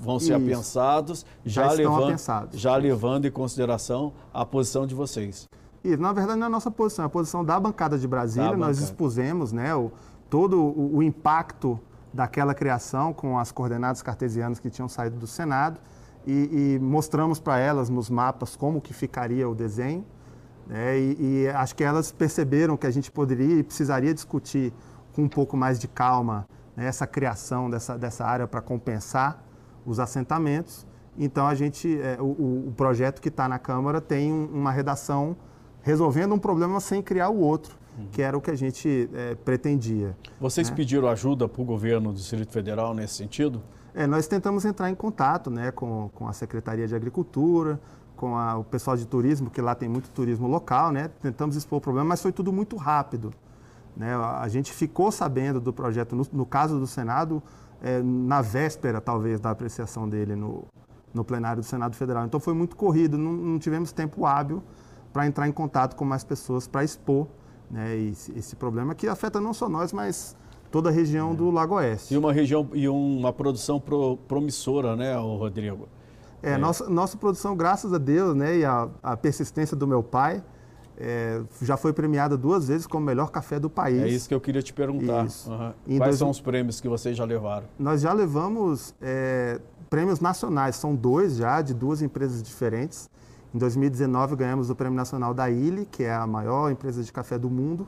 vão 0.00 0.18
ser 0.18 0.36
Isso. 0.36 0.44
apensados, 0.44 1.26
já, 1.44 1.68
já 1.68 1.72
levando, 1.72 2.04
apensados. 2.04 2.60
já 2.60 2.76
levando 2.76 3.26
em 3.26 3.30
consideração 3.30 4.12
a 4.32 4.44
posição 4.44 4.86
de 4.86 4.94
vocês. 4.94 5.48
Isso, 5.82 6.02
na 6.02 6.12
verdade 6.12 6.38
não 6.38 6.46
é 6.46 6.48
a 6.48 6.50
nossa 6.50 6.70
posição, 6.70 7.04
é 7.04 7.06
a 7.06 7.10
posição 7.10 7.44
da 7.44 7.58
bancada 7.60 7.98
de 7.98 8.08
Brasília. 8.08 8.50
Da 8.50 8.56
Nós 8.56 8.78
bancada. 8.78 8.84
expusemos 8.84 9.52
né, 9.52 9.74
o, 9.74 9.92
todo 10.28 10.60
o, 10.60 10.96
o 10.96 11.02
impacto 11.02 11.78
daquela 12.14 12.54
criação 12.54 13.12
com 13.12 13.36
as 13.38 13.50
coordenadas 13.50 14.00
cartesianas 14.00 14.60
que 14.60 14.70
tinham 14.70 14.88
saído 14.88 15.16
do 15.16 15.26
Senado 15.26 15.80
e, 16.24 16.76
e 16.76 16.78
mostramos 16.78 17.40
para 17.40 17.58
elas 17.58 17.90
nos 17.90 18.08
mapas 18.08 18.54
como 18.54 18.80
que 18.80 18.94
ficaria 18.94 19.48
o 19.48 19.54
desenho. 19.54 20.06
Né? 20.66 20.98
E, 20.98 21.16
e, 21.20 21.48
acho 21.48 21.74
que 21.74 21.82
elas 21.82 22.12
perceberam 22.12 22.76
que 22.76 22.86
a 22.86 22.90
gente 22.90 23.10
poderia 23.10 23.58
e 23.58 23.62
precisaria 23.62 24.14
discutir 24.14 24.72
com 25.12 25.22
um 25.22 25.28
pouco 25.28 25.56
mais 25.56 25.78
de 25.78 25.88
calma 25.88 26.46
né, 26.76 26.86
essa 26.86 27.06
criação 27.06 27.68
dessa, 27.68 27.98
dessa 27.98 28.24
área 28.24 28.46
para 28.46 28.62
compensar 28.62 29.44
os 29.84 29.98
assentamentos. 29.98 30.86
Então, 31.18 31.46
a 31.46 31.54
gente, 31.54 32.00
é, 32.00 32.16
o, 32.20 32.68
o, 32.68 32.72
projeto 32.76 33.20
que 33.20 33.28
está 33.28 33.48
na 33.48 33.58
Câmara 33.58 34.00
tem 34.00 34.32
um, 34.32 34.46
uma 34.46 34.70
redação 34.70 35.36
resolvendo 35.82 36.32
um 36.32 36.38
problema 36.38 36.80
sem 36.80 37.02
criar 37.02 37.28
o 37.28 37.38
outro, 37.38 37.76
uhum. 37.98 38.06
que 38.10 38.22
era 38.22 38.36
o 38.36 38.40
que 38.40 38.50
a 38.50 38.56
gente 38.56 39.08
é, 39.12 39.34
pretendia. 39.34 40.16
Vocês 40.40 40.70
né? 40.70 40.76
pediram 40.76 41.08
ajuda 41.08 41.48
para 41.48 41.62
o 41.62 41.64
governo 41.64 42.12
do 42.12 42.16
Distrito 42.16 42.52
Federal 42.52 42.94
nesse 42.94 43.14
sentido? 43.14 43.62
É, 43.94 44.06
nós 44.06 44.26
tentamos 44.26 44.64
entrar 44.64 44.90
em 44.90 44.94
contato 44.94 45.50
né, 45.50 45.70
com, 45.70 46.10
com 46.14 46.26
a 46.26 46.32
Secretaria 46.32 46.86
de 46.86 46.94
Agricultura, 46.94 47.80
com 48.16 48.36
a, 48.36 48.56
o 48.56 48.64
pessoal 48.64 48.96
de 48.96 49.06
turismo, 49.06 49.50
que 49.50 49.60
lá 49.60 49.74
tem 49.74 49.88
muito 49.88 50.10
turismo 50.10 50.48
local, 50.48 50.90
né? 50.90 51.10
Tentamos 51.20 51.56
expor 51.56 51.78
o 51.78 51.80
problema, 51.80 52.08
mas 52.08 52.22
foi 52.22 52.32
tudo 52.32 52.52
muito 52.52 52.76
rápido. 52.76 53.32
Né? 53.96 54.14
A 54.14 54.48
gente 54.48 54.72
ficou 54.72 55.12
sabendo 55.12 55.60
do 55.60 55.72
projeto, 55.72 56.16
no, 56.16 56.26
no 56.32 56.46
caso 56.46 56.78
do 56.78 56.86
Senado, 56.86 57.42
é, 57.82 58.02
na 58.02 58.40
véspera, 58.40 59.00
talvez, 59.00 59.40
da 59.40 59.50
apreciação 59.50 60.08
dele 60.08 60.34
no, 60.34 60.64
no 61.12 61.24
plenário 61.24 61.62
do 61.62 61.66
Senado 61.66 61.94
Federal. 61.94 62.24
Então 62.24 62.40
foi 62.40 62.54
muito 62.54 62.76
corrido, 62.76 63.16
não, 63.16 63.32
não 63.32 63.58
tivemos 63.58 63.92
tempo 63.92 64.26
hábil 64.26 64.62
para 65.12 65.26
entrar 65.26 65.46
em 65.46 65.52
contato 65.52 65.94
com 65.94 66.04
mais 66.04 66.24
pessoas 66.24 66.66
para 66.66 66.82
expor 66.82 67.28
né, 67.70 67.96
esse, 67.96 68.36
esse, 68.38 68.56
problema 68.56 68.94
que 68.94 69.08
afeta 69.08 69.40
não 69.40 69.54
só 69.54 69.68
nós, 69.68 69.92
mas 69.92 70.36
toda 70.70 70.88
a 70.90 70.92
região 70.92 71.32
é. 71.32 71.34
do 71.34 71.50
Lago 71.50 71.74
Oeste. 71.74 72.14
E 72.14 72.16
uma 72.16 72.32
região 72.32 72.68
e 72.72 72.88
uma 72.88 73.32
produção 73.32 73.80
pro, 73.80 74.16
promissora, 74.28 74.96
né, 74.96 75.16
Rodrigo? 75.16 75.88
É, 76.42 76.52
é, 76.52 76.58
Nossa, 76.58 76.88
nossa 76.88 77.16
produção, 77.16 77.56
graças 77.56 77.92
a 77.92 77.98
Deus, 77.98 78.34
né, 78.36 78.58
e 78.58 78.64
a, 78.64 78.88
a 79.02 79.16
persistência 79.16 79.76
do 79.76 79.86
meu 79.86 80.02
pai, 80.02 80.42
é, 80.96 81.42
já 81.62 81.76
foi 81.76 81.92
premiada 81.92 82.36
duas 82.36 82.68
vezes 82.68 82.86
como 82.86 83.04
melhor 83.04 83.30
café 83.30 83.58
do 83.58 83.68
país. 83.68 84.02
É 84.02 84.08
isso 84.08 84.28
que 84.28 84.34
eu 84.34 84.40
queria 84.40 84.62
te 84.62 84.72
perguntar. 84.72 85.22
Uhum. 85.22 85.72
Quais 85.86 85.98
dois... 85.98 86.18
são 86.18 86.30
os 86.30 86.40
prêmios 86.40 86.80
que 86.80 86.88
vocês 86.88 87.16
já 87.16 87.24
levaram? 87.24 87.66
Nós 87.78 88.00
já 88.00 88.12
levamos 88.12 88.94
é, 89.00 89.60
prêmios 89.90 90.20
nacionais, 90.20 90.76
são 90.76 90.94
dois 90.94 91.36
já, 91.36 91.62
de 91.62 91.74
duas 91.74 92.02
empresas 92.02 92.42
diferentes. 92.42 93.08
Em 93.54 93.58
2019 93.58 94.34
ganhamos 94.34 94.68
o 94.68 94.74
Prêmio 94.74 94.96
Nacional 94.96 95.32
da 95.32 95.48
Ilha, 95.48 95.84
que 95.84 96.02
é 96.02 96.12
a 96.12 96.26
maior 96.26 96.72
empresa 96.72 97.04
de 97.04 97.12
café 97.12 97.38
do 97.38 97.48
mundo. 97.48 97.86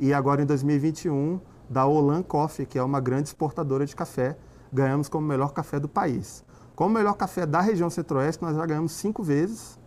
E 0.00 0.14
agora 0.14 0.42
em 0.42 0.46
2021 0.46 1.38
da 1.68 1.84
Olan 1.84 2.22
Coffee, 2.22 2.64
que 2.64 2.78
é 2.78 2.82
uma 2.82 3.00
grande 3.00 3.28
exportadora 3.28 3.84
de 3.84 3.94
café, 3.94 4.34
ganhamos 4.72 5.06
como 5.10 5.26
melhor 5.26 5.52
café 5.52 5.78
do 5.78 5.90
país. 5.90 6.42
Como 6.74 6.94
melhor 6.94 7.12
café 7.14 7.44
da 7.44 7.60
região 7.60 7.90
centro-oeste, 7.90 8.42
nós 8.42 8.56
já 8.56 8.64
ganhamos 8.64 8.92
cinco 8.92 9.22
vezes 9.22 9.78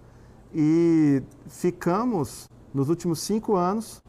e 0.54 1.24
ficamos, 1.48 2.48
nos 2.72 2.88
últimos 2.88 3.20
cinco 3.20 3.56
anos, 3.56 4.04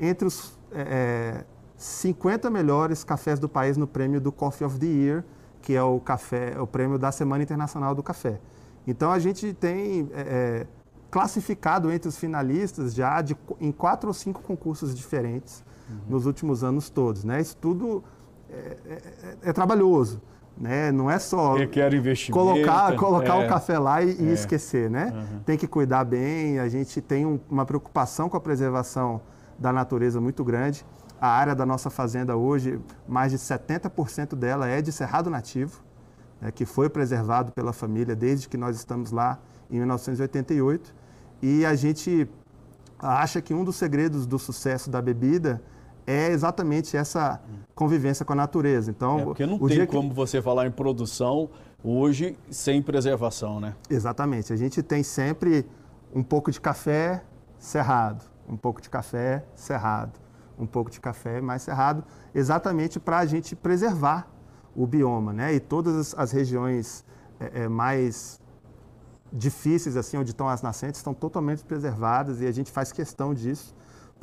entre 0.00 0.26
os 0.26 0.58
é, 0.72 1.44
50 1.76 2.48
melhores 2.48 3.04
cafés 3.04 3.38
do 3.38 3.50
país 3.50 3.76
no 3.76 3.86
prêmio 3.86 4.18
do 4.18 4.32
Coffee 4.32 4.66
of 4.66 4.78
the 4.78 4.86
Year, 4.86 5.24
que 5.60 5.74
é 5.74 5.82
o, 5.82 6.00
café, 6.00 6.54
é 6.56 6.60
o 6.60 6.66
prêmio 6.66 6.98
da 6.98 7.12
Semana 7.12 7.42
Internacional 7.42 7.94
do 7.94 8.02
Café. 8.02 8.40
Então 8.86 9.10
a 9.10 9.18
gente 9.18 9.52
tem 9.54 10.08
é, 10.12 10.66
classificado 11.10 11.92
entre 11.92 12.08
os 12.08 12.18
finalistas 12.18 12.94
já 12.94 13.22
de, 13.22 13.36
em 13.60 13.70
quatro 13.70 14.08
ou 14.08 14.14
cinco 14.14 14.42
concursos 14.42 14.94
diferentes 14.94 15.64
uhum. 15.88 15.96
nos 16.08 16.26
últimos 16.26 16.64
anos 16.64 16.90
todos. 16.90 17.24
Né? 17.24 17.40
Isso 17.40 17.56
tudo 17.56 18.02
é, 18.50 18.76
é, 18.86 19.36
é 19.50 19.52
trabalhoso. 19.52 20.20
Né? 20.56 20.92
Não 20.92 21.10
é 21.10 21.18
só 21.18 21.54
colocar, 22.32 22.94
colocar 22.96 23.42
é, 23.42 23.46
o 23.46 23.48
café 23.48 23.78
lá 23.78 24.02
e, 24.02 24.20
e 24.20 24.28
é. 24.28 24.32
esquecer, 24.32 24.88
né? 24.88 25.12
Uhum. 25.12 25.40
Tem 25.40 25.58
que 25.58 25.66
cuidar 25.66 26.04
bem. 26.04 26.60
A 26.60 26.68
gente 26.68 27.00
tem 27.00 27.26
um, 27.26 27.40
uma 27.50 27.66
preocupação 27.66 28.28
com 28.28 28.36
a 28.36 28.40
preservação 28.40 29.20
da 29.58 29.72
natureza 29.72 30.20
muito 30.20 30.44
grande. 30.44 30.86
A 31.20 31.28
área 31.28 31.54
da 31.54 31.66
nossa 31.66 31.90
fazenda 31.90 32.36
hoje, 32.36 32.80
mais 33.08 33.32
de 33.32 33.38
70% 33.38 34.34
dela 34.36 34.68
é 34.68 34.80
de 34.80 34.92
cerrado 34.92 35.28
nativo, 35.30 35.82
né, 36.44 36.52
que 36.52 36.66
foi 36.66 36.90
preservado 36.90 37.52
pela 37.52 37.72
família 37.72 38.14
desde 38.14 38.46
que 38.48 38.58
nós 38.58 38.76
estamos 38.76 39.10
lá 39.10 39.40
em 39.70 39.78
1988. 39.78 40.94
E 41.40 41.64
a 41.64 41.74
gente 41.74 42.28
acha 42.98 43.40
que 43.40 43.54
um 43.54 43.64
dos 43.64 43.76
segredos 43.76 44.26
do 44.26 44.38
sucesso 44.38 44.90
da 44.90 45.00
bebida 45.00 45.62
é 46.06 46.28
exatamente 46.28 46.98
essa 46.98 47.40
convivência 47.74 48.26
com 48.26 48.34
a 48.34 48.36
natureza. 48.36 48.90
Então, 48.90 49.20
é 49.20 49.24
porque 49.24 49.46
não 49.46 49.58
tem 49.58 49.86
como 49.86 50.10
que... 50.10 50.14
você 50.14 50.42
falar 50.42 50.66
em 50.66 50.70
produção 50.70 51.48
hoje 51.82 52.36
sem 52.50 52.82
preservação, 52.82 53.58
né? 53.58 53.74
Exatamente. 53.88 54.52
A 54.52 54.56
gente 54.56 54.82
tem 54.82 55.02
sempre 55.02 55.64
um 56.14 56.22
pouco 56.22 56.50
de 56.50 56.60
café 56.60 57.24
cerrado, 57.58 58.22
um 58.46 58.56
pouco 58.56 58.82
de 58.82 58.90
café 58.90 59.46
cerrado, 59.54 60.12
um 60.58 60.66
pouco 60.66 60.90
de 60.90 61.00
café 61.00 61.40
mais 61.40 61.62
cerrado, 61.62 62.04
exatamente 62.34 63.00
para 63.00 63.18
a 63.18 63.26
gente 63.26 63.56
preservar 63.56 64.28
o 64.74 64.86
bioma, 64.86 65.32
né? 65.32 65.54
E 65.54 65.60
todas 65.60 66.14
as, 66.16 66.32
regiões 66.32 67.04
é, 67.38 67.62
é, 67.62 67.68
mais 67.68 68.40
difíceis, 69.32 69.96
assim, 69.96 70.16
onde 70.16 70.30
estão 70.30 70.48
as 70.48 70.62
nascentes, 70.62 71.00
estão 71.00 71.14
totalmente 71.14 71.64
preservadas 71.64 72.40
e 72.40 72.46
a 72.46 72.52
gente 72.52 72.70
faz 72.70 72.92
questão 72.92 73.34
disso 73.34 73.74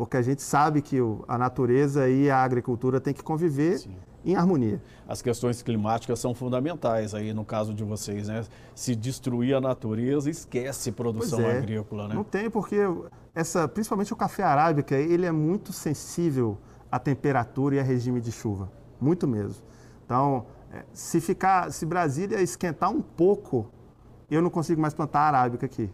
porque 0.01 0.17
a 0.17 0.21
gente 0.23 0.41
sabe 0.41 0.81
que 0.81 0.97
a 1.27 1.37
natureza 1.37 2.09
e 2.09 2.27
a 2.27 2.43
agricultura 2.43 2.99
têm 2.99 3.13
que 3.13 3.21
conviver 3.21 3.77
Sim. 3.77 3.95
em 4.25 4.35
harmonia. 4.35 4.81
As 5.07 5.21
questões 5.21 5.61
climáticas 5.61 6.19
são 6.19 6.33
fundamentais 6.33 7.13
aí 7.13 7.33
no 7.35 7.45
caso 7.45 7.71
de 7.71 7.83
vocês, 7.83 8.27
né? 8.27 8.43
Se 8.73 8.95
destruir 8.95 9.53
a 9.53 9.61
natureza, 9.61 10.27
esquece 10.27 10.91
produção 10.91 11.41
é, 11.41 11.59
agrícola, 11.59 12.07
né? 12.07 12.15
Não 12.15 12.23
tem, 12.23 12.49
porque 12.49 12.77
essa, 13.35 13.67
principalmente 13.67 14.11
o 14.11 14.15
café 14.15 14.41
arábica, 14.41 14.95
ele 14.95 15.25
é 15.25 15.31
muito 15.31 15.71
sensível 15.71 16.57
à 16.91 16.97
temperatura 16.97 17.75
e 17.75 17.79
a 17.79 17.83
regime 17.83 18.19
de 18.19 18.31
chuva, 18.31 18.71
muito 18.99 19.27
mesmo. 19.27 19.61
Então, 20.11 20.45
é, 20.73 20.83
se 20.91 21.21
ficar, 21.21 21.71
se 21.71 21.85
Brasília 21.85 22.41
esquentar 22.41 22.91
um 22.91 23.01
pouco, 23.01 23.71
eu 24.29 24.41
não 24.41 24.49
consigo 24.49 24.81
mais 24.81 24.93
plantar 24.93 25.21
arábica 25.21 25.65
aqui 25.65 25.89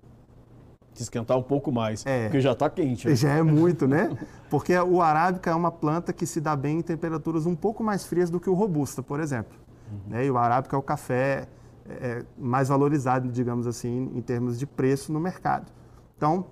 esquentar 1.00 1.38
um 1.38 1.44
pouco 1.44 1.72
mais, 1.72 2.04
é, 2.08 2.24
porque 2.24 2.42
já 2.42 2.54
está 2.54 2.68
quente. 2.72 3.08
Né? 3.08 3.14
Já 3.14 3.30
é 3.30 3.44
muito, 3.44 3.88
né? 3.88 4.18
Porque 4.50 4.76
o 4.76 5.00
arábica 5.00 5.52
é 5.52 5.54
uma 5.54 5.70
planta 5.72 6.12
que 6.12 6.26
se 6.26 6.42
dá 6.42 6.56
bem 6.56 6.80
em 6.80 6.82
temperaturas 6.82 7.46
um 7.46 7.56
pouco 7.56 7.84
mais 7.84 8.04
frias 8.04 8.32
do 8.32 8.40
que 8.40 8.50
o 8.50 8.56
robusta, 8.56 9.04
por 9.04 9.20
exemplo. 9.20 9.56
Uhum. 9.92 10.00
Né? 10.08 10.26
E 10.26 10.32
o 10.32 10.38
arábica 10.40 10.76
é 10.76 10.80
o 10.80 10.82
café 10.82 11.48
é, 11.88 12.26
mais 12.36 12.70
valorizado, 12.70 13.30
digamos 13.30 13.68
assim, 13.68 14.12
em 14.16 14.22
termos 14.24 14.58
de 14.58 14.66
preço 14.66 15.14
no 15.14 15.20
mercado. 15.20 15.72
Então, 16.18 16.48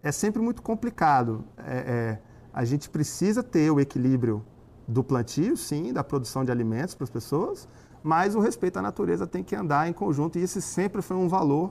é 0.00 0.12
sempre 0.12 0.40
muito 0.40 0.62
complicado. 0.62 1.44
É, 1.58 1.74
é, 1.74 2.18
a 2.54 2.64
gente 2.64 2.88
precisa 2.88 3.42
ter 3.42 3.68
o 3.72 3.80
equilíbrio 3.80 4.44
do 4.86 5.02
plantio, 5.02 5.56
sim, 5.56 5.92
da 5.92 6.02
produção 6.02 6.44
de 6.44 6.50
alimentos 6.50 6.94
para 6.94 7.04
as 7.04 7.10
pessoas, 7.10 7.68
mas 8.02 8.34
o 8.34 8.40
respeito 8.40 8.78
à 8.78 8.82
natureza 8.82 9.26
tem 9.26 9.42
que 9.42 9.54
andar 9.54 9.88
em 9.88 9.92
conjunto 9.92 10.38
e 10.38 10.42
esse 10.42 10.60
sempre 10.60 11.02
foi 11.02 11.16
um 11.16 11.28
valor 11.28 11.70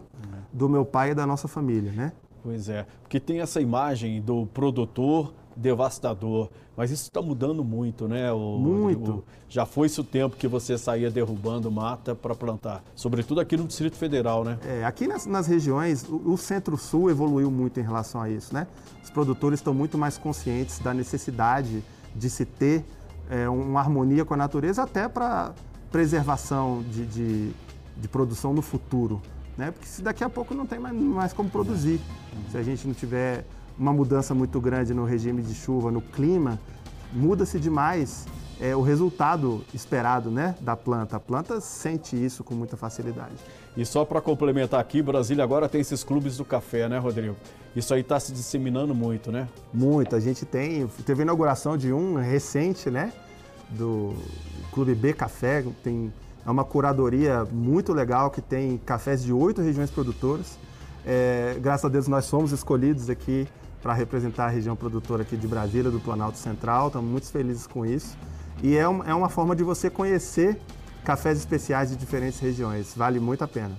do 0.54 0.70
meu 0.70 0.86
pai 0.86 1.12
e 1.12 1.16
da 1.16 1.26
nossa 1.26 1.48
família, 1.48 1.92
né? 1.92 2.12
Pois 2.42 2.70
é, 2.70 2.86
porque 3.02 3.20
tem 3.20 3.42
essa 3.42 3.60
imagem 3.60 4.22
do 4.22 4.46
produtor 4.48 5.34
devastador, 5.56 6.50
mas 6.78 6.90
isso 6.90 7.04
está 7.04 7.22
mudando 7.22 7.64
muito, 7.66 8.08
né? 8.08 8.32
O, 8.32 8.58
muito. 8.58 9.12
O, 9.12 9.24
já 9.50 9.66
foi 9.66 9.88
esse 9.88 10.00
o 10.00 10.04
tempo 10.04 10.38
que 10.38 10.48
você 10.48 10.78
saía 10.78 11.12
derrubando 11.12 11.70
mata 11.70 12.16
para 12.16 12.34
plantar, 12.34 12.82
sobretudo 12.96 13.42
aqui 13.42 13.58
no 13.58 13.66
Distrito 13.66 13.98
Federal, 13.98 14.46
né? 14.46 14.58
É, 14.66 14.86
aqui 14.86 15.06
nas, 15.06 15.26
nas 15.26 15.48
regiões, 15.48 16.08
o, 16.08 16.32
o 16.32 16.38
Centro-Sul 16.38 17.10
evoluiu 17.10 17.52
muito 17.52 17.80
em 17.80 17.84
relação 17.84 18.22
a 18.22 18.30
isso, 18.30 18.54
né? 18.54 18.68
Os 19.04 19.10
produtores 19.10 19.60
estão 19.60 19.74
muito 19.74 19.98
mais 19.98 20.18
conscientes 20.18 20.80
da 20.80 20.94
necessidade 20.94 21.84
de 22.16 22.30
se 22.30 22.46
ter 22.46 22.86
é, 23.30 23.48
uma 23.48 23.80
harmonia 23.80 24.26
com 24.26 24.34
a 24.34 24.38
natureza, 24.38 24.84
até 24.84 25.08
para 25.08 25.54
preservação 25.92 26.84
de, 26.90 27.06
de, 27.06 27.52
de, 27.98 28.08
produção 28.08 28.54
no 28.54 28.62
futuro. 28.62 29.22
Né? 29.58 29.72
Porque 29.72 29.88
se 29.88 30.02
daqui 30.02 30.24
a 30.24 30.30
pouco 30.30 30.54
não 30.54 30.66
tem 30.66 30.80
mais, 30.80 30.96
mais 30.96 31.34
como 31.34 31.50
produzir, 31.50 32.00
se 32.52 32.58
a 32.58 32.64
gente 32.64 32.88
não 32.88 32.94
tiver 32.94 33.46
uma 33.78 33.94
mudança 33.94 34.34
muito 34.34 34.60
grande 34.60 34.94
no 34.94 35.06
regime 35.06 35.42
de 35.42 35.54
chuva, 35.54 35.92
no 35.92 36.02
clima, 36.02 36.60
muda-se 37.14 37.60
demais 37.60 38.26
é, 38.60 38.76
o 38.76 38.82
resultado 38.82 39.64
esperado 39.74 40.30
né, 40.30 40.56
da 40.60 40.76
planta. 40.76 41.16
A 41.16 41.20
planta 41.20 41.62
sente 41.62 42.16
isso 42.16 42.44
com 42.44 42.54
muita 42.54 42.76
facilidade. 42.76 43.36
E 43.78 43.86
só 43.86 44.04
para 44.04 44.20
complementar 44.20 44.80
aqui, 44.80 45.02
Brasília 45.02 45.44
agora 45.44 45.70
tem 45.70 45.82
esses 45.82 46.04
clubes 46.04 46.38
do 46.38 46.46
café, 46.46 46.90
né, 46.90 46.98
Rodrigo? 46.98 47.36
Isso 47.76 47.94
aí 47.94 48.02
está 48.02 48.20
se 48.20 48.32
disseminando 48.32 48.94
muito, 48.96 49.32
né? 49.32 49.48
Muito. 49.74 50.16
A 50.16 50.20
gente 50.20 50.46
tem, 50.46 50.88
teve 51.06 51.22
a 51.22 51.24
inauguração 51.24 51.78
de 51.78 51.94
um 51.94 52.16
recente, 52.16 52.90
né? 52.90 53.14
Do 53.70 54.16
Clube 54.72 54.96
B 54.96 55.14
Café, 55.14 55.64
tem 55.84 56.12
é 56.46 56.50
uma 56.50 56.64
curadoria 56.64 57.46
muito 57.52 57.94
legal 57.94 58.32
que 58.32 58.42
tem 58.42 58.78
cafés 58.78 59.24
de 59.24 59.32
oito 59.32 59.62
regiões 59.62 59.92
produtoras. 59.92 60.58
É, 61.06 61.58
graças 61.62 61.86
a 61.86 61.90
Deus 61.90 62.08
nós 62.08 62.30
fomos 62.30 62.52
escolhidos 62.52 63.10
aqui 63.10 63.48
para 63.82 63.94
representar 63.94 64.46
a 64.46 64.50
região 64.50 64.76
produtora 64.76 65.22
aqui 65.22 65.38
de 65.38 65.48
Brasília, 65.48 65.92
do 65.92 66.00
Planalto 66.00 66.38
Central. 66.38 66.88
Estamos 66.88 67.10
muito 67.10 67.28
felizes 67.28 67.68
com 67.68 67.86
isso. 67.86 68.18
E 68.64 68.76
é, 68.76 68.88
um, 68.90 69.04
é 69.04 69.14
uma 69.14 69.30
forma 69.30 69.56
de 69.56 69.64
você 69.64 69.90
conhecer 69.90 70.60
cafés 71.04 71.38
especiais 71.38 71.90
de 71.90 71.96
diferentes 71.96 72.40
regiões. 72.40 72.94
Vale 72.96 73.20
muito 73.20 73.44
a 73.44 73.48
pena. 73.48 73.78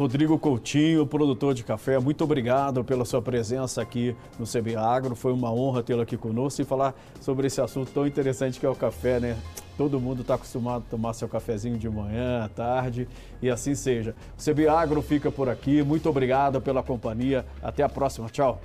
Rodrigo 0.00 0.38
Coutinho, 0.38 1.06
produtor 1.06 1.52
de 1.52 1.62
café, 1.62 1.98
muito 1.98 2.24
obrigado 2.24 2.82
pela 2.82 3.04
sua 3.04 3.20
presença 3.20 3.82
aqui 3.82 4.16
no 4.38 4.46
CB 4.46 4.74
Agro. 4.74 5.14
Foi 5.14 5.30
uma 5.30 5.52
honra 5.52 5.82
tê-lo 5.82 6.00
aqui 6.00 6.16
conosco 6.16 6.62
e 6.62 6.64
falar 6.64 6.94
sobre 7.20 7.48
esse 7.48 7.60
assunto 7.60 7.92
tão 7.92 8.06
interessante 8.06 8.58
que 8.58 8.64
é 8.64 8.70
o 8.70 8.74
café, 8.74 9.20
né? 9.20 9.36
Todo 9.76 10.00
mundo 10.00 10.22
está 10.22 10.36
acostumado 10.36 10.84
a 10.86 10.90
tomar 10.90 11.12
seu 11.12 11.28
cafezinho 11.28 11.76
de 11.76 11.88
manhã, 11.88 12.44
à 12.44 12.48
tarde 12.48 13.06
e 13.42 13.50
assim 13.50 13.74
seja. 13.74 14.14
O 14.38 14.42
CB 14.42 14.68
Agro 14.68 15.02
fica 15.02 15.30
por 15.30 15.50
aqui. 15.50 15.82
Muito 15.82 16.08
obrigado 16.08 16.62
pela 16.62 16.82
companhia. 16.82 17.44
Até 17.62 17.82
a 17.82 17.88
próxima. 17.88 18.30
Tchau. 18.30 18.58